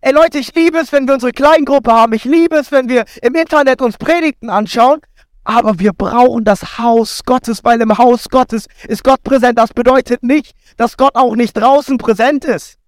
Ey 0.00 0.12
Leute, 0.12 0.38
ich 0.38 0.54
liebe 0.54 0.78
es, 0.78 0.92
wenn 0.92 1.06
wir 1.06 1.14
unsere 1.14 1.32
Kleingruppe 1.32 1.90
haben. 1.90 2.12
Ich 2.12 2.24
liebe 2.24 2.56
es, 2.56 2.70
wenn 2.70 2.88
wir 2.88 3.04
im 3.22 3.34
Internet 3.34 3.80
uns 3.80 3.96
Predigten 3.96 4.50
anschauen. 4.50 5.00
Aber 5.44 5.78
wir 5.78 5.92
brauchen 5.92 6.44
das 6.44 6.78
Haus 6.78 7.22
Gottes, 7.24 7.64
weil 7.64 7.80
im 7.80 7.96
Haus 7.98 8.28
Gottes 8.30 8.66
ist 8.88 9.04
Gott 9.04 9.22
präsent. 9.22 9.58
Das 9.58 9.74
bedeutet 9.74 10.22
nicht, 10.22 10.54
dass 10.76 10.96
Gott 10.96 11.14
auch 11.16 11.36
nicht 11.36 11.54
draußen 11.54 11.98
präsent 11.98 12.44
ist. 12.44 12.78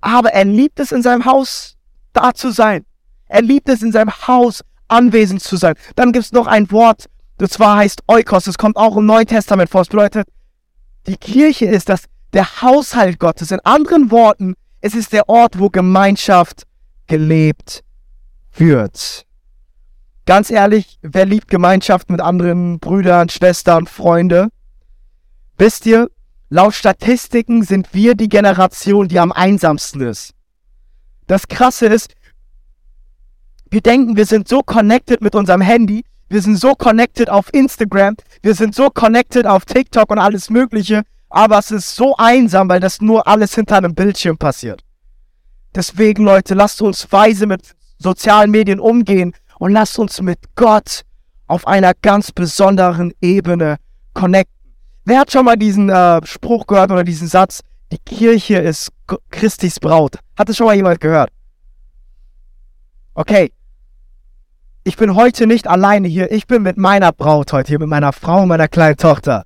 Aber 0.00 0.32
er 0.32 0.44
liebt 0.44 0.80
es, 0.80 0.92
in 0.92 1.02
seinem 1.02 1.26
Haus 1.26 1.76
da 2.12 2.32
zu 2.32 2.50
sein. 2.50 2.84
Er 3.28 3.42
liebt 3.42 3.68
es, 3.68 3.82
in 3.82 3.92
seinem 3.92 4.10
Haus 4.26 4.62
anwesend 4.88 5.42
zu 5.42 5.56
sein. 5.56 5.74
Dann 5.96 6.12
gibt 6.12 6.24
es 6.24 6.32
noch 6.32 6.46
ein 6.46 6.70
Wort, 6.70 7.06
das 7.38 7.50
zwar 7.50 7.76
heißt 7.76 8.02
Eukos. 8.08 8.44
Das 8.44 8.58
kommt 8.58 8.76
auch 8.76 8.96
im 8.96 9.06
Neuen 9.06 9.26
Testament 9.26 9.70
vor. 9.70 9.82
Das 9.82 9.88
bedeutet, 9.88 10.26
die 11.06 11.16
Kirche 11.16 11.66
ist 11.66 11.88
das, 11.88 12.04
der 12.32 12.62
Haushalt 12.62 13.18
Gottes. 13.18 13.50
In 13.50 13.60
anderen 13.60 14.10
Worten, 14.10 14.54
es 14.80 14.94
ist 14.94 15.12
der 15.12 15.28
Ort, 15.28 15.58
wo 15.58 15.68
Gemeinschaft 15.68 16.64
gelebt 17.06 17.82
wird. 18.54 19.26
Ganz 20.26 20.50
ehrlich, 20.50 20.98
wer 21.02 21.26
liebt 21.26 21.48
Gemeinschaft 21.48 22.10
mit 22.10 22.20
anderen 22.20 22.78
Brüdern, 22.78 23.28
Schwestern, 23.28 23.86
Freunde? 23.86 24.48
Wisst 25.58 25.86
ihr, 25.86 26.08
laut 26.48 26.74
Statistiken 26.74 27.62
sind 27.64 27.92
wir 27.92 28.14
die 28.14 28.28
Generation, 28.28 29.08
die 29.08 29.18
am 29.18 29.32
einsamsten 29.32 30.02
ist. 30.02 30.34
Das 31.26 31.48
Krasse 31.48 31.86
ist, 31.86 32.14
wir 33.70 33.80
denken, 33.80 34.16
wir 34.16 34.26
sind 34.26 34.48
so 34.48 34.62
connected 34.62 35.20
mit 35.20 35.34
unserem 35.34 35.60
Handy, 35.60 36.04
wir 36.28 36.42
sind 36.42 36.56
so 36.56 36.74
connected 36.74 37.28
auf 37.28 37.52
Instagram, 37.52 38.16
wir 38.42 38.54
sind 38.54 38.74
so 38.74 38.90
connected 38.90 39.46
auf 39.46 39.64
TikTok 39.64 40.10
und 40.10 40.18
alles 40.18 40.50
Mögliche, 40.50 41.02
aber 41.30 41.58
es 41.58 41.70
ist 41.70 41.94
so 41.94 42.16
einsam, 42.16 42.68
weil 42.68 42.80
das 42.80 43.00
nur 43.00 43.26
alles 43.26 43.54
hinter 43.54 43.76
einem 43.76 43.94
Bildschirm 43.94 44.36
passiert. 44.36 44.84
Deswegen, 45.74 46.24
Leute, 46.24 46.54
lasst 46.54 46.82
uns 46.82 47.10
weise 47.10 47.46
mit 47.46 47.74
sozialen 47.98 48.50
Medien 48.50 48.80
umgehen 48.80 49.32
und 49.58 49.72
lasst 49.72 49.98
uns 49.98 50.20
mit 50.20 50.38
Gott 50.56 51.02
auf 51.46 51.66
einer 51.66 51.94
ganz 51.94 52.32
besonderen 52.32 53.12
Ebene 53.20 53.76
connecten. 54.12 54.74
Wer 55.04 55.20
hat 55.20 55.32
schon 55.32 55.44
mal 55.44 55.56
diesen 55.56 55.88
äh, 55.88 56.20
Spruch 56.26 56.66
gehört 56.66 56.90
oder 56.90 57.04
diesen 57.04 57.28
Satz, 57.28 57.60
die 57.92 57.98
Kirche 57.98 58.58
ist 58.58 58.90
Christis 59.30 59.80
Braut? 59.80 60.18
Hat 60.36 60.48
das 60.48 60.56
schon 60.56 60.66
mal 60.66 60.76
jemand 60.76 61.00
gehört? 61.00 61.30
Okay. 63.14 63.52
Ich 64.82 64.96
bin 64.96 65.14
heute 65.14 65.46
nicht 65.46 65.66
alleine 65.68 66.08
hier. 66.08 66.32
Ich 66.32 66.46
bin 66.46 66.62
mit 66.62 66.78
meiner 66.78 67.12
Braut 67.12 67.52
heute 67.52 67.68
hier, 67.68 67.78
mit 67.78 67.88
meiner 67.88 68.12
Frau 68.12 68.42
und 68.42 68.48
meiner 68.48 68.68
kleinen 68.68 68.96
Tochter. 68.96 69.44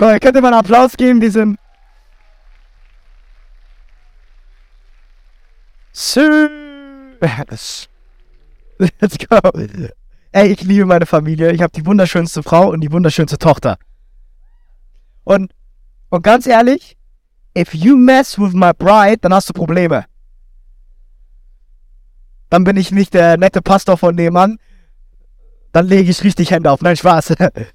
Cool, 0.00 0.18
könnt 0.18 0.34
ihr 0.34 0.42
mal 0.42 0.48
einen 0.48 0.58
Applaus 0.58 0.96
geben, 0.96 1.20
diesem. 1.20 1.56
Let's 8.78 9.18
go. 9.18 9.38
Ey, 10.32 10.48
ich 10.48 10.62
liebe 10.62 10.84
meine 10.84 11.06
Familie. 11.06 11.52
Ich 11.52 11.62
habe 11.62 11.72
die 11.72 11.86
wunderschönste 11.86 12.42
Frau 12.42 12.70
und 12.70 12.80
die 12.80 12.90
wunderschönste 12.90 13.38
Tochter. 13.38 13.78
Und, 15.22 15.52
und 16.08 16.22
ganz 16.22 16.48
ehrlich, 16.48 16.96
if 17.56 17.72
you 17.72 17.96
mess 17.96 18.36
with 18.36 18.52
my 18.52 18.72
bride, 18.76 19.18
dann 19.18 19.32
hast 19.32 19.48
du 19.48 19.52
Probleme. 19.52 20.06
Dann 22.50 22.64
bin 22.64 22.76
ich 22.76 22.90
nicht 22.90 23.14
der 23.14 23.36
nette 23.36 23.62
Pastor 23.62 23.96
von 23.96 24.16
dem 24.16 24.32
Mann. 24.32 24.58
Dann 25.70 25.86
lege 25.86 26.10
ich 26.10 26.24
richtig 26.24 26.50
Hände 26.50 26.70
auf. 26.70 26.82
Nein, 26.82 26.96
Spaß. 26.96 27.34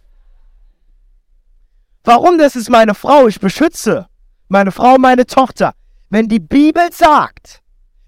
Warum? 2.10 2.40
Das 2.40 2.56
ist 2.56 2.72
meine 2.72 2.96
Frau. 2.96 3.28
Ich 3.28 3.40
beschütze 3.40 4.08
meine 4.48 4.72
Frau, 4.72 4.98
meine 4.98 5.28
Tochter. 5.28 5.74
Wenn 6.10 6.28
die 6.28 6.40
Bibel 6.40 6.92
sagt, 6.92 7.62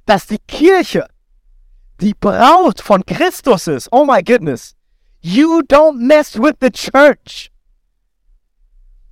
dass 0.07 0.25
die 0.25 0.39
Kirche 0.47 1.05
die 1.99 2.15
Braut 2.15 2.81
von 2.81 3.05
Christus 3.05 3.67
ist, 3.67 3.89
oh 3.91 4.03
my 4.03 4.23
goodness, 4.23 4.73
you 5.21 5.61
don't 5.69 5.99
mess 5.99 6.35
with 6.35 6.55
the 6.61 6.71
church. 6.71 7.51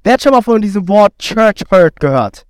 Wer 0.04 0.14
hat 0.14 0.24
schon 0.24 0.32
mal 0.32 0.42
von 0.42 0.60
diesem 0.60 0.88
Wort 0.88 1.14
Church 1.20 1.62
Hurt 1.70 2.00
gehört? 2.00 2.48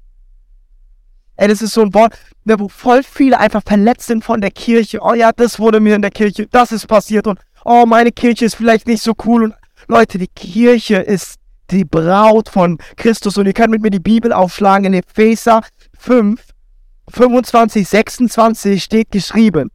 Ey, 1.35 1.49
das 1.49 1.61
ist 1.61 1.73
so 1.73 1.81
ein 1.81 1.93
Wort, 1.93 2.17
ne, 2.45 2.57
wo 2.57 2.69
voll 2.69 3.03
viele 3.03 3.37
einfach 3.37 3.63
verletzt 3.65 4.07
sind 4.07 4.23
von 4.23 4.39
der 4.39 4.51
Kirche. 4.51 4.99
Oh 5.01 5.13
ja, 5.13 5.33
das 5.33 5.59
wurde 5.59 5.81
mir 5.81 5.95
in 5.95 6.01
der 6.01 6.11
Kirche, 6.11 6.47
das 6.47 6.71
ist 6.71 6.87
passiert 6.87 7.27
und 7.27 7.37
oh, 7.65 7.85
meine 7.85 8.13
Kirche 8.13 8.45
ist 8.45 8.55
vielleicht 8.55 8.87
nicht 8.87 9.03
so 9.03 9.11
cool. 9.25 9.43
Und 9.43 9.55
Leute, 9.89 10.17
die 10.17 10.27
Kirche 10.27 11.01
ist 11.01 11.38
die 11.71 11.85
Braut 11.85 12.49
von 12.49 12.77
Christus. 12.95 13.37
Und 13.37 13.45
ihr 13.45 13.53
könnt 13.53 13.71
mit 13.71 13.81
mir 13.81 13.91
die 13.91 13.99
Bibel 13.99 14.33
aufschlagen. 14.33 14.85
In 14.85 14.93
Epheser 14.93 15.61
5, 15.97 16.41
25, 17.09 17.87
26 17.87 18.83
steht 18.83 19.11
geschrieben. 19.11 19.71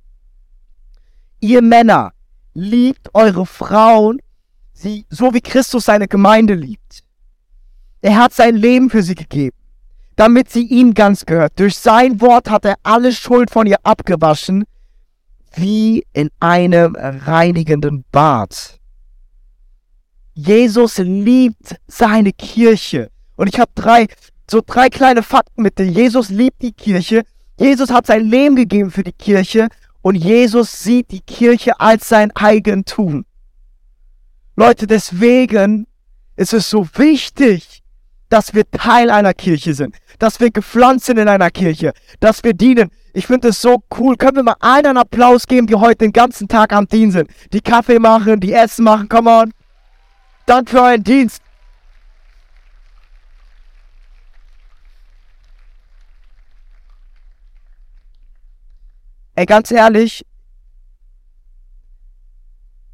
Ihr 1.41 1.63
Männer, 1.63 2.13
liebt 2.55 3.11
eure 3.15 3.45
Frauen, 3.45 4.21
sie, 4.73 5.07
so 5.11 5.35
wie 5.35 5.41
Christus 5.41 5.85
seine 5.85 6.09
Gemeinde 6.09 6.55
liebt. 6.55 7.03
Er 8.01 8.17
hat 8.17 8.33
sein 8.33 8.55
Leben 8.55 8.91
für 8.91 9.03
sie 9.03 9.15
gegeben, 9.15 9.57
damit 10.17 10.51
sie 10.51 10.67
ihm 10.67 10.95
ganz 10.95 11.27
gehört. 11.27 11.59
Durch 11.59 11.77
sein 11.77 12.21
Wort 12.21 12.49
hat 12.49 12.65
er 12.65 12.77
alle 12.83 13.13
Schuld 13.13 13.51
von 13.51 13.67
ihr 13.67 13.79
abgewaschen, 13.83 14.65
wie 15.55 16.07
in 16.13 16.31
einem 16.41 16.97
reinigenden 16.97 18.05
Bad. 18.11 18.81
Jesus 20.35 20.99
liebt 20.99 21.77
seine 21.87 22.33
Kirche. 22.33 23.11
Und 23.37 23.49
ich 23.49 23.59
habe 23.59 23.71
drei, 23.75 24.07
so 24.51 24.61
drei 24.65 24.89
kleine 24.89 25.23
Fakten 25.23 25.63
mit 25.63 25.79
dir. 25.79 25.87
Jesus 25.87 26.29
liebt 26.29 26.63
die 26.63 26.73
Kirche. 26.73 27.23
Jesus 27.59 27.91
hat 27.91 28.07
sein 28.07 28.25
Leben 28.25 28.57
gegeben 28.57 28.91
für 28.91 29.05
die 29.05 29.13
Kirche. 29.13 29.69
Und 30.03 30.17
Jesus 30.17 30.83
sieht 30.83 31.11
die 31.13 31.21
Kirche 31.21 31.81
als 31.81 32.09
sein 32.09 32.31
Eigentum. 32.35 33.25
Leute, 34.57 34.87
deswegen 34.87 35.87
ist 36.37 36.53
es 36.53 36.69
so 36.69 36.87
wichtig, 36.97 37.83
dass 38.29 38.53
wir 38.53 38.69
Teil 38.71 39.11
einer 39.11 39.33
Kirche 39.33 39.75
sind, 39.75 39.97
dass 40.19 40.41
wir 40.41 40.51
gepflanzt 40.51 41.07
sind 41.07 41.19
in 41.19 41.29
einer 41.29 41.51
Kirche, 41.51 41.93
dass 42.21 42.43
wir 42.43 42.53
dienen. 42.53 42.91
Ich 43.13 43.27
finde 43.27 43.49
es 43.49 43.63
so 43.63 43.83
cool. 43.99 44.17
Können 44.17 44.37
wir 44.37 44.43
mal 44.43 44.57
allen 44.59 44.87
einen 44.87 44.99
Applaus 44.99 45.47
geben, 45.47 45.69
die 45.69 45.75
heute 45.77 45.99
den 45.99 46.13
ganzen 46.13 46.49
Tag 46.49 46.73
am 46.73 46.87
Dienen 46.87 47.13
sind? 47.13 47.31
Die 47.53 47.61
Kaffee 47.61 48.01
machen, 48.01 48.41
die 48.41 48.53
Essen 48.53 48.85
machen, 48.85 49.09
come 49.09 49.31
on. 49.31 49.53
Dank 50.47 50.69
für 50.69 50.83
euren 50.83 51.03
Dienst. 51.03 51.41
Ey, 59.37 59.47
ganz 59.47 59.71
ehrlich, 59.71 60.25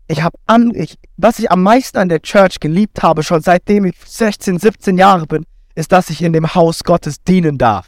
ich 0.06 0.22
habe 0.22 0.38
an, 0.46 0.72
ich, 0.74 0.98
was 1.16 1.38
ich 1.38 1.50
am 1.50 1.62
meisten 1.62 1.98
an 1.98 2.08
der 2.08 2.22
Church 2.22 2.60
geliebt 2.60 3.02
habe, 3.02 3.22
schon 3.22 3.42
seitdem 3.42 3.84
ich 3.84 3.94
16, 4.04 4.58
17 4.58 4.98
Jahre 4.98 5.26
bin, 5.26 5.44
ist, 5.74 5.92
dass 5.92 6.10
ich 6.10 6.22
in 6.22 6.32
dem 6.32 6.54
Haus 6.54 6.82
Gottes 6.82 7.22
dienen 7.22 7.58
darf. 7.58 7.86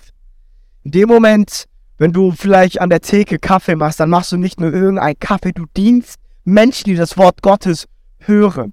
In 0.85 0.93
dem 0.93 1.09
Moment, 1.09 1.65
wenn 1.99 2.13
du 2.13 2.33
vielleicht 2.33 2.81
an 2.81 2.91
der 2.91 3.01
Theke 3.01 3.39
Kaffee 3.39 3.75
machst, 3.75 4.01
dann 4.01 4.11
machst 4.11 4.33
du 4.33 4.37
nicht 4.37 4.61
nur 4.61 4.73
irgendeinen 4.73 5.19
Kaffee, 5.19 5.53
du 5.53 5.67
dienst 5.77 6.21
Menschen, 6.45 6.85
die 6.85 6.97
das 6.97 7.17
Wort 7.17 7.43
Gottes 7.43 7.87
hören. 8.19 8.73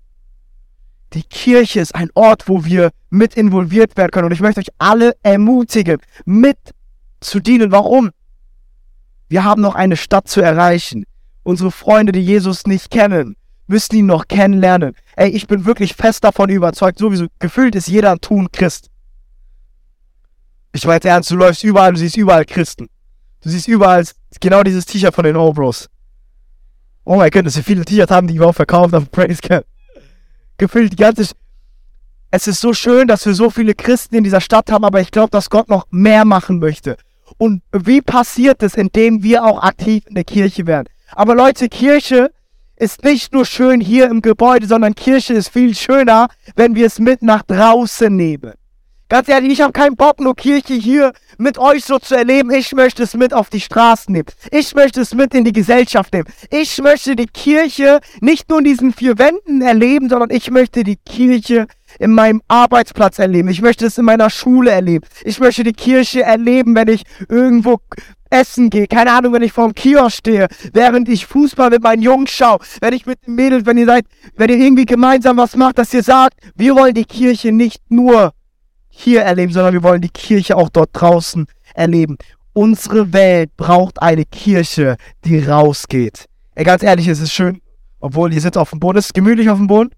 Die 1.13 1.23
Kirche 1.23 1.79
ist 1.79 1.95
ein 1.95 2.09
Ort, 2.13 2.47
wo 2.47 2.65
wir 2.65 2.91
mit 3.09 3.35
involviert 3.35 3.97
werden 3.97 4.11
können. 4.11 4.25
Und 4.27 4.31
ich 4.33 4.41
möchte 4.41 4.59
euch 4.61 4.69
alle 4.77 5.15
ermutigen, 5.23 5.99
mit 6.25 6.57
zu 7.19 7.39
dienen. 7.39 7.71
Warum? 7.71 8.11
Wir 9.27 9.43
haben 9.43 9.61
noch 9.61 9.75
eine 9.75 9.97
Stadt 9.97 10.27
zu 10.27 10.41
erreichen. 10.41 11.05
Unsere 11.43 11.71
Freunde, 11.71 12.11
die 12.11 12.21
Jesus 12.21 12.67
nicht 12.67 12.91
kennen, 12.91 13.35
müssen 13.67 13.95
ihn 13.95 14.05
noch 14.05 14.27
kennenlernen. 14.27 14.95
Ey, 15.15 15.29
ich 15.29 15.47
bin 15.47 15.65
wirklich 15.65 15.95
fest 15.95 16.23
davon 16.23 16.49
überzeugt, 16.49 16.99
sowieso 16.99 17.27
gefühlt 17.39 17.75
ist 17.75 17.87
jeder 17.87 18.11
ein 18.11 18.21
Tun 18.21 18.51
Christ. 18.51 18.89
Ich 20.73 20.85
meine 20.85 21.03
ernst, 21.03 21.31
du 21.31 21.35
läufst 21.35 21.63
überall, 21.63 21.93
du 21.93 21.99
siehst 21.99 22.17
überall 22.17 22.45
Christen. 22.45 22.89
Du 23.41 23.49
siehst 23.49 23.67
überall 23.67 24.05
genau 24.39 24.63
dieses 24.63 24.85
T-Shirt 24.85 25.13
von 25.13 25.23
den 25.23 25.35
Obros. 25.35 25.89
Oh 27.05 27.15
mein 27.15 27.31
Gott, 27.31 27.45
wie 27.45 27.63
viele 27.63 27.85
T-Shirts 27.85 28.11
haben 28.11 28.27
die 28.27 28.35
überhaupt 28.35 28.57
verkauft 28.57 28.93
auf 28.93 29.09
Praise 29.11 29.41
Camp? 29.41 29.65
Gefühlt 30.59 30.91
die 30.91 30.97
ganze. 30.97 31.31
Es 32.29 32.47
ist 32.47 32.61
so 32.61 32.73
schön, 32.73 33.07
dass 33.07 33.25
wir 33.25 33.33
so 33.33 33.49
viele 33.49 33.73
Christen 33.73 34.15
in 34.15 34.23
dieser 34.23 34.41
Stadt 34.41 34.71
haben, 34.71 34.85
aber 34.85 35.01
ich 35.01 35.09
glaube, 35.09 35.31
dass 35.31 35.49
Gott 35.49 35.67
noch 35.67 35.87
mehr 35.89 36.25
machen 36.25 36.59
möchte. 36.59 36.95
Und 37.39 37.63
wie 37.71 38.01
passiert 38.01 38.61
es, 38.61 38.75
indem 38.75 39.23
wir 39.23 39.43
auch 39.43 39.63
aktiv 39.63 40.03
in 40.07 40.13
der 40.13 40.23
Kirche 40.23 40.67
werden? 40.67 40.87
Aber 41.13 41.33
Leute, 41.33 41.69
Kirche 41.69 42.31
ist 42.75 43.03
nicht 43.03 43.33
nur 43.33 43.45
schön 43.45 43.81
hier 43.81 44.09
im 44.09 44.21
Gebäude, 44.21 44.67
sondern 44.67 44.93
Kirche 44.93 45.33
ist 45.33 45.49
viel 45.49 45.73
schöner, 45.75 46.27
wenn 46.55 46.75
wir 46.75 46.85
es 46.85 46.99
mit 46.99 47.23
nach 47.23 47.43
draußen 47.43 48.15
nehmen. 48.15 48.53
Ganz 49.09 49.27
ehrlich, 49.27 49.53
ich 49.53 49.61
habe 49.61 49.73
keinen 49.73 49.95
Bock, 49.95 50.19
nur 50.19 50.35
Kirche 50.35 50.75
hier 50.75 51.13
mit 51.39 51.57
euch 51.57 51.85
so 51.85 51.97
zu 51.97 52.15
erleben. 52.15 52.51
Ich 52.51 52.73
möchte 52.73 53.01
es 53.01 53.15
mit 53.15 53.33
auf 53.33 53.49
die 53.49 53.61
Straßen 53.61 54.11
nehmen. 54.11 54.27
Ich 54.51 54.75
möchte 54.75 55.01
es 55.01 55.15
mit 55.15 55.33
in 55.33 55.45
die 55.45 55.53
Gesellschaft 55.53 56.13
nehmen. 56.13 56.27
Ich 56.51 56.79
möchte 56.81 57.15
die 57.15 57.27
Kirche 57.27 58.01
nicht 58.19 58.49
nur 58.49 58.59
in 58.59 58.65
diesen 58.65 58.93
vier 58.93 59.17
Wänden 59.17 59.61
erleben, 59.61 60.09
sondern 60.09 60.29
ich 60.31 60.51
möchte 60.51 60.83
die 60.83 60.97
Kirche 60.97 61.67
in 61.97 62.11
meinem 62.11 62.41
Arbeitsplatz 62.47 63.19
erleben. 63.19 63.49
Ich 63.49 63.61
möchte 63.61 63.85
es 63.85 63.97
in 63.97 64.05
meiner 64.05 64.29
Schule 64.29 64.71
erleben. 64.71 65.05
Ich 65.23 65.39
möchte 65.39 65.63
die 65.63 65.73
Kirche 65.73 66.23
erleben, 66.23 66.75
wenn 66.75 66.89
ich 66.89 67.03
irgendwo 67.29 67.79
essen 68.29 68.69
gehe. 68.69 68.87
Keine 68.87 69.11
Ahnung, 69.11 69.33
wenn 69.33 69.41
ich 69.41 69.53
vorm 69.53 69.73
Kiosk 69.73 70.17
stehe, 70.17 70.47
während 70.73 71.09
ich 71.09 71.25
Fußball 71.25 71.69
mit 71.69 71.81
meinen 71.81 72.01
Jungs 72.01 72.31
schaue, 72.31 72.59
wenn 72.81 72.93
ich 72.93 73.05
mit 73.05 73.25
den 73.25 73.35
Mädels, 73.35 73.65
wenn 73.65 73.77
ihr 73.77 73.85
seid, 73.85 74.05
wenn 74.35 74.49
ihr 74.49 74.57
irgendwie 74.57 74.85
gemeinsam 74.85 75.37
was 75.37 75.55
macht, 75.55 75.77
dass 75.77 75.93
ihr 75.93 76.03
sagt, 76.03 76.37
wir 76.55 76.75
wollen 76.75 76.93
die 76.93 77.05
Kirche 77.05 77.51
nicht 77.51 77.81
nur 77.89 78.33
hier 78.99 79.21
erleben, 79.21 79.53
sondern 79.53 79.73
wir 79.73 79.83
wollen 79.83 80.01
die 80.01 80.09
Kirche 80.09 80.57
auch 80.57 80.69
dort 80.69 80.89
draußen 80.93 81.47
erleben. 81.73 82.17
Unsere 82.53 83.13
Welt 83.13 83.55
braucht 83.55 84.01
eine 84.01 84.25
Kirche, 84.25 84.97
die 85.23 85.39
rausgeht. 85.39 86.25
Ey, 86.55 86.65
ganz 86.65 86.83
ehrlich, 86.83 87.07
es 87.07 87.21
ist 87.21 87.31
schön, 87.31 87.61
obwohl 88.01 88.33
ihr 88.33 88.41
sitzt 88.41 88.57
auf 88.57 88.71
dem 88.71 88.81
Boden. 88.81 88.97
Ist 88.97 89.05
es 89.05 89.13
gemütlich 89.13 89.49
auf 89.49 89.57
dem 89.57 89.67
Boden? 89.67 89.91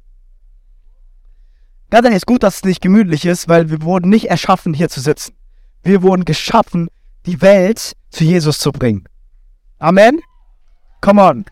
Ganz 1.89 2.05
ehrlich, 2.05 2.17
ist 2.17 2.27
gut, 2.27 2.43
dass 2.43 2.57
es 2.57 2.63
nicht 2.63 2.81
gemütlich 2.81 3.25
ist, 3.25 3.49
weil 3.49 3.71
wir 3.71 3.81
wurden 3.81 4.09
nicht 4.09 4.29
erschaffen, 4.29 4.73
hier 4.73 4.89
zu 4.89 5.01
sitzen. 5.01 5.33
Wir 5.81 6.03
wurden 6.03 6.23
geschaffen, 6.23 6.87
die 7.25 7.41
Welt 7.41 7.93
zu 8.11 8.23
Jesus 8.23 8.59
zu 8.59 8.71
bringen. 8.71 9.05
Amen? 9.79 10.21
Come 11.01 11.23
on. 11.23 11.45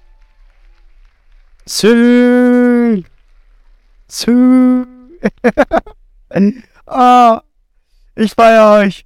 Sü. 1.65 3.03
Sü. 4.07 4.85
ah, 6.89 7.41
ich 8.15 8.34
feiere 8.34 8.79
euch. 8.79 9.05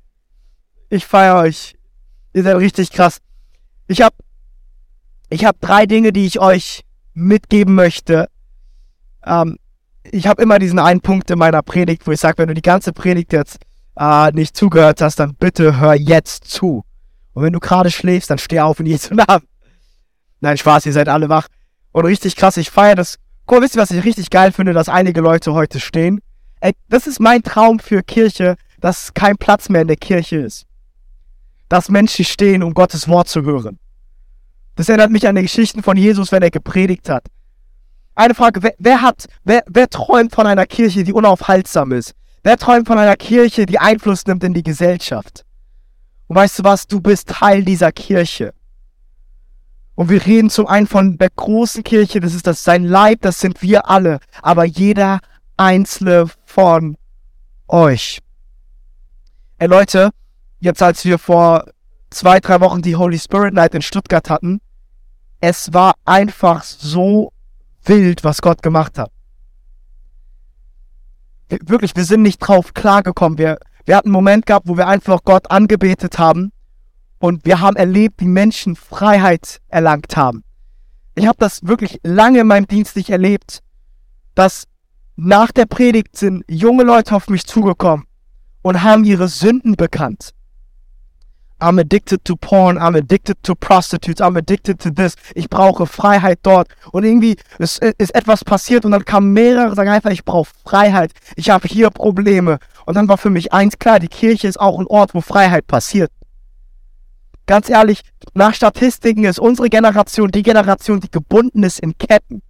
Ich 0.90 1.06
feiere 1.06 1.38
euch. 1.38 1.76
Ihr 2.34 2.44
seid 2.44 2.58
richtig 2.58 2.92
krass. 2.92 3.20
Ich 3.88 4.02
habe 4.02 4.16
ich 5.30 5.46
hab 5.46 5.60
drei 5.60 5.86
Dinge, 5.86 6.14
die 6.14 6.26
ich 6.26 6.40
euch 6.40 6.84
mitgeben 7.14 7.76
möchte. 7.76 8.30
Ähm, 9.26 9.58
ich 10.04 10.28
habe 10.28 10.42
immer 10.42 10.60
diesen 10.60 10.80
einen 10.80 11.02
Punkt 11.02 11.32
in 11.32 11.40
meiner 11.40 11.62
Predigt, 11.62 12.06
wo 12.06 12.12
ich 12.12 12.20
sage, 12.20 12.38
wenn 12.38 12.48
du 12.48 12.54
die 12.54 12.62
ganze 12.62 12.94
Predigt 12.94 13.34
jetzt 13.34 13.60
äh, 13.98 14.32
nicht 14.32 14.56
zugehört 14.56 15.02
hast, 15.02 15.20
dann 15.20 15.36
bitte 15.36 15.80
hör 15.80 15.94
jetzt 15.94 16.46
zu. 16.46 16.84
Und 17.34 17.44
wenn 17.44 17.54
du 17.54 17.60
gerade 17.60 17.90
schläfst, 17.90 18.30
dann 18.30 18.38
steh 18.38 18.60
auf 18.60 18.80
in 18.80 18.86
Jesu 18.86 19.16
Namen. 19.16 19.48
Nein, 20.40 20.58
Spaß, 20.58 20.86
ihr 20.86 20.94
seid 20.94 21.10
alle 21.10 21.30
wach. 21.30 21.48
Und 21.92 22.06
richtig 22.06 22.36
krass, 22.36 22.58
ich 22.58 22.70
feiere 22.70 22.96
das. 22.96 23.18
Guck 23.46 23.58
mal, 23.58 23.64
wisst 23.64 23.76
ihr, 23.76 23.82
was 23.82 23.92
ich 23.92 24.04
richtig 24.04 24.30
geil 24.30 24.52
finde, 24.52 24.74
dass 24.74 24.90
einige 24.90 25.22
Leute 25.22 25.54
heute 25.54 25.80
stehen? 25.80 26.22
Ey, 26.64 26.72
das 26.88 27.08
ist 27.08 27.20
mein 27.20 27.44
Traum 27.44 27.78
für 27.78 28.02
Kirche, 28.04 28.56
dass 28.80 29.14
kein 29.14 29.36
Platz 29.36 29.68
mehr 29.68 29.82
in 29.82 29.90
der 29.90 29.98
Kirche 29.98 30.38
ist. 30.38 30.66
Dass 31.68 31.90
Menschen 31.90 32.24
stehen, 32.24 32.64
um 32.64 32.74
Gottes 32.74 33.10
Wort 33.10 33.28
zu 33.28 33.42
hören. 33.42 33.80
Das 34.76 34.88
erinnert 34.88 35.12
mich 35.12 35.28
an 35.28 35.36
die 35.36 35.42
Geschichten 35.42 35.84
von 35.84 35.98
Jesus, 35.98 36.32
wenn 36.32 36.42
er 36.42 36.52
gepredigt 36.52 37.10
hat. 37.10 37.26
Eine 38.16 38.34
Frage, 38.34 38.64
wer, 38.64 38.76
wer 38.78 39.02
hat, 39.02 39.26
wer, 39.44 39.66
wer 39.68 39.90
träumt 39.90 40.34
von 40.34 40.48
einer 40.48 40.66
Kirche, 40.66 41.04
die 41.04 41.12
unaufhaltsam 41.12 41.92
ist? 41.92 42.14
Wer 42.44 42.56
träumt 42.56 42.88
von 42.88 42.98
einer 42.98 43.18
Kirche, 43.18 43.66
die 43.66 43.80
Einfluss 43.80 44.26
nimmt 44.26 44.46
in 44.46 44.54
die 44.54 44.64
Gesellschaft? 44.64 45.44
Und 46.28 46.38
weißt 46.38 46.60
du 46.60 46.64
was? 46.64 46.88
Du 46.88 47.02
bist 47.02 47.28
Teil 47.28 47.66
dieser 47.66 47.92
Kirche. 47.92 48.54
Und 49.96 50.10
wir 50.10 50.26
reden 50.26 50.50
zum 50.50 50.68
einen 50.68 50.88
von 50.88 51.18
der 51.18 51.30
großen 51.30 51.84
Kirche, 51.84 52.22
das 52.22 52.34
ist 52.34 52.48
das 52.48 52.64
sein 52.64 52.86
Leib, 52.86 53.22
das 53.22 53.42
sind 53.42 53.62
wir 53.62 53.90
alle. 53.90 54.20
Aber 54.42 54.64
jeder 54.64 55.20
einzelne 55.58 56.28
von 56.46 56.98
euch. 57.68 58.20
Ey 59.58 59.68
Leute, 59.68 60.12
jetzt 60.60 60.82
als 60.82 61.06
wir 61.06 61.18
vor 61.18 61.66
zwei, 62.10 62.40
drei 62.40 62.60
Wochen 62.62 62.82
die 62.82 62.96
Holy 62.96 63.20
Spirit 63.20 63.54
Night 63.54 63.76
in 63.76 63.82
Stuttgart 63.82 64.30
hatten, 64.30 64.62
es 65.40 65.74
war 65.74 65.96
einfach 66.06 66.64
so 66.64 67.32
wild, 67.86 68.24
was 68.24 68.42
Gott 68.42 68.62
gemacht 68.62 68.98
hat 68.98 69.12
wirklich, 71.66 71.96
wir 71.96 72.06
sind 72.06 72.22
nicht 72.22 72.40
drauf 72.40 72.74
klargekommen. 72.74 73.38
Wir, 73.38 73.58
wir 73.86 73.96
hatten 73.96 74.08
einen 74.08 74.14
Moment 74.14 74.46
gehabt, 74.46 74.68
wo 74.68 74.78
wir 74.78 74.88
einfach 74.88 75.24
Gott 75.24 75.52
angebetet 75.52 76.20
haben 76.20 76.52
und 77.20 77.46
wir 77.46 77.60
haben 77.60 77.76
erlebt, 77.76 78.22
wie 78.22 78.28
Menschen 78.28 78.76
Freiheit 78.76 79.62
erlangt 79.70 80.16
haben. 80.16 80.44
Ich 81.16 81.28
habe 81.28 81.38
das 81.40 81.64
wirklich 81.64 82.00
lange 82.04 82.40
in 82.40 82.48
meinem 82.48 82.68
Dienst 82.68 82.96
nicht 82.96 83.10
erlebt, 83.10 83.62
dass 84.36 84.66
nach 85.16 85.52
der 85.52 85.66
Predigt 85.66 86.18
sind 86.18 86.44
junge 86.48 86.84
Leute 86.84 87.16
auf 87.16 87.30
mich 87.30 87.46
zugekommen 87.46 88.06
und 88.62 88.82
haben 88.84 89.04
ihre 89.04 89.28
Sünden 89.28 89.76
bekannt. 89.76 90.34
I'm 91.60 91.80
addicted 91.80 92.26
to 92.26 92.36
porn, 92.36 92.78
I'm 92.78 92.98
addicted 92.98 93.42
to 93.44 93.56
prostitutes, 93.56 94.22
I'm 94.22 94.38
addicted 94.38 94.82
to 94.82 94.90
this. 94.90 95.16
Ich 95.34 95.50
brauche 95.50 95.86
Freiheit 95.86 96.40
dort. 96.44 96.68
Und 96.92 97.06
irgendwie 97.06 97.38
ist, 97.58 97.82
ist 97.82 98.14
etwas 98.14 98.44
passiert 98.44 98.84
und 98.84 98.92
dann 98.92 99.06
kamen 99.06 99.32
mehrere, 99.32 99.74
sagen 99.74 99.90
einfach, 99.90 100.12
ich 100.12 100.26
brauche 100.26 100.52
Freiheit. 100.66 101.14
Ich 101.38 101.50
habe 101.50 101.68
hier 101.68 101.90
Probleme. 101.90 102.58
Und 102.86 102.96
dann 102.96 103.08
war 103.08 103.18
für 103.18 103.30
mich 103.30 103.54
eins 103.54 103.80
klar, 103.80 104.00
die 104.00 104.10
Kirche 104.10 104.48
ist 104.48 104.60
auch 104.60 104.78
ein 104.78 104.88
Ort, 104.88 105.14
wo 105.14 105.22
Freiheit 105.22 105.66
passiert. 105.66 106.12
Ganz 107.46 107.70
ehrlich, 107.70 108.02
nach 108.34 108.54
Statistiken 108.54 109.24
ist 109.24 109.40
unsere 109.40 109.70
Generation 109.70 110.32
die 110.32 110.44
Generation, 110.44 111.00
die 111.00 111.12
gebunden 111.12 111.64
ist 111.64 111.80
in 111.80 111.98
Ketten. 111.98 112.42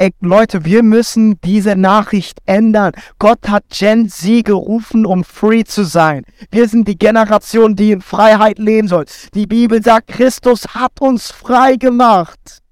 Ey, 0.00 0.14
Leute, 0.20 0.64
wir 0.64 0.84
müssen 0.84 1.40
diese 1.40 1.74
Nachricht 1.74 2.38
ändern. 2.46 2.92
Gott 3.18 3.48
hat 3.48 3.64
Gen 3.70 4.08
Z 4.08 4.44
gerufen, 4.44 5.04
um 5.04 5.24
free 5.24 5.64
zu 5.64 5.84
sein. 5.84 6.24
Wir 6.52 6.68
sind 6.68 6.86
die 6.86 6.96
Generation, 6.96 7.74
die 7.74 7.90
in 7.90 8.00
Freiheit 8.00 8.60
leben 8.60 8.86
soll. 8.86 9.06
Die 9.34 9.48
Bibel 9.48 9.82
sagt, 9.82 10.06
Christus 10.06 10.68
hat 10.68 11.00
uns 11.00 11.32
frei 11.32 11.74
gemacht. 11.74 12.62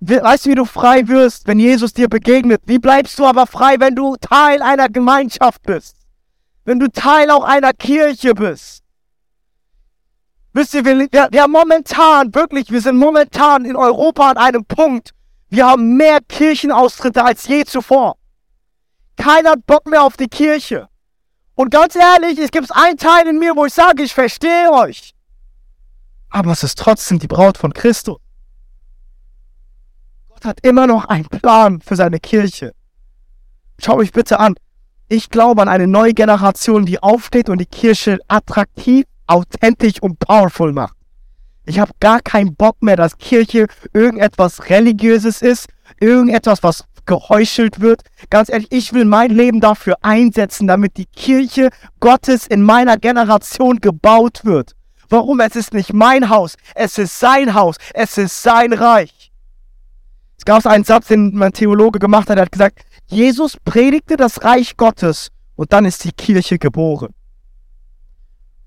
Weißt 0.00 0.46
du, 0.46 0.50
wie 0.50 0.54
du 0.54 0.64
frei 0.64 1.08
wirst, 1.08 1.48
wenn 1.48 1.58
Jesus 1.58 1.92
dir 1.92 2.08
begegnet? 2.08 2.62
Wie 2.66 2.78
bleibst 2.78 3.18
du 3.18 3.26
aber 3.26 3.48
frei, 3.48 3.74
wenn 3.80 3.96
du 3.96 4.14
Teil 4.20 4.62
einer 4.62 4.88
Gemeinschaft 4.88 5.62
bist? 5.64 5.96
Wenn 6.64 6.78
du 6.78 6.88
Teil 6.92 7.30
auch 7.30 7.42
einer 7.42 7.72
Kirche 7.72 8.34
bist? 8.34 8.84
Wisst 10.52 10.74
ihr, 10.74 10.84
wir, 10.84 10.98
wir, 10.98 11.28
wir 11.30 11.42
haben 11.42 11.52
momentan, 11.52 12.34
wirklich, 12.34 12.70
wir 12.70 12.80
sind 12.80 12.96
momentan 12.96 13.64
in 13.64 13.76
Europa 13.76 14.30
an 14.30 14.36
einem 14.36 14.64
Punkt, 14.64 15.12
wir 15.50 15.66
haben 15.66 15.96
mehr 15.96 16.18
Kirchenaustritte 16.26 17.24
als 17.24 17.46
je 17.46 17.64
zuvor. 17.64 18.16
Keiner 19.16 19.50
hat 19.50 19.66
Bock 19.66 19.86
mehr 19.86 20.02
auf 20.02 20.16
die 20.16 20.28
Kirche. 20.28 20.88
Und 21.54 21.70
ganz 21.70 21.96
ehrlich, 21.96 22.38
es 22.38 22.50
gibt 22.50 22.70
einen 22.74 22.96
Teil 22.96 23.26
in 23.26 23.38
mir, 23.38 23.56
wo 23.56 23.66
ich 23.66 23.74
sage, 23.74 24.02
ich 24.02 24.14
verstehe 24.14 24.70
euch. 24.72 25.12
Aber 26.30 26.52
es 26.52 26.62
ist 26.62 26.78
trotzdem 26.78 27.18
die 27.18 27.26
Braut 27.26 27.58
von 27.58 27.72
Christus. 27.72 28.18
Gott 30.28 30.44
hat 30.44 30.60
immer 30.62 30.86
noch 30.86 31.06
einen 31.06 31.24
Plan 31.24 31.80
für 31.80 31.96
seine 31.96 32.20
Kirche. 32.20 32.74
Schau 33.80 33.96
mich 33.96 34.12
bitte 34.12 34.38
an. 34.38 34.54
Ich 35.08 35.30
glaube 35.30 35.62
an 35.62 35.68
eine 35.68 35.86
neue 35.86 36.14
Generation, 36.14 36.86
die 36.86 37.02
aufsteht 37.02 37.48
und 37.48 37.58
die 37.58 37.66
Kirche 37.66 38.18
attraktiv 38.28 39.06
authentisch 39.28 40.00
und 40.02 40.18
powerful 40.18 40.72
macht. 40.72 40.94
Ich 41.66 41.78
habe 41.78 41.92
gar 42.00 42.20
keinen 42.20 42.56
Bock 42.56 42.82
mehr, 42.82 42.96
dass 42.96 43.18
Kirche 43.18 43.66
irgendetwas 43.92 44.70
Religiöses 44.70 45.42
ist, 45.42 45.68
irgendetwas, 46.00 46.62
was 46.62 46.84
geheuchelt 47.04 47.80
wird. 47.80 48.02
Ganz 48.30 48.48
ehrlich, 48.48 48.68
ich 48.70 48.92
will 48.92 49.04
mein 49.04 49.30
Leben 49.30 49.60
dafür 49.60 49.96
einsetzen, 50.02 50.66
damit 50.66 50.96
die 50.96 51.06
Kirche 51.06 51.70
Gottes 52.00 52.46
in 52.46 52.62
meiner 52.62 52.96
Generation 52.96 53.80
gebaut 53.80 54.44
wird. 54.44 54.72
Warum? 55.10 55.40
Es 55.40 55.56
ist 55.56 55.74
nicht 55.74 55.92
mein 55.92 56.28
Haus, 56.28 56.54
es 56.74 56.98
ist 56.98 57.18
sein 57.18 57.54
Haus, 57.54 57.76
es 57.94 58.16
ist 58.18 58.42
sein 58.42 58.72
Reich. 58.72 59.32
Es 60.38 60.44
gab 60.44 60.64
einen 60.66 60.84
Satz, 60.84 61.08
den 61.08 61.34
mein 61.34 61.52
Theologe 61.52 61.98
gemacht 61.98 62.30
hat, 62.30 62.36
er 62.36 62.42
hat 62.42 62.52
gesagt, 62.52 62.80
Jesus 63.06 63.56
predigte 63.64 64.16
das 64.16 64.44
Reich 64.44 64.76
Gottes 64.76 65.30
und 65.56 65.72
dann 65.72 65.84
ist 65.84 66.04
die 66.04 66.12
Kirche 66.12 66.58
geboren. 66.58 67.14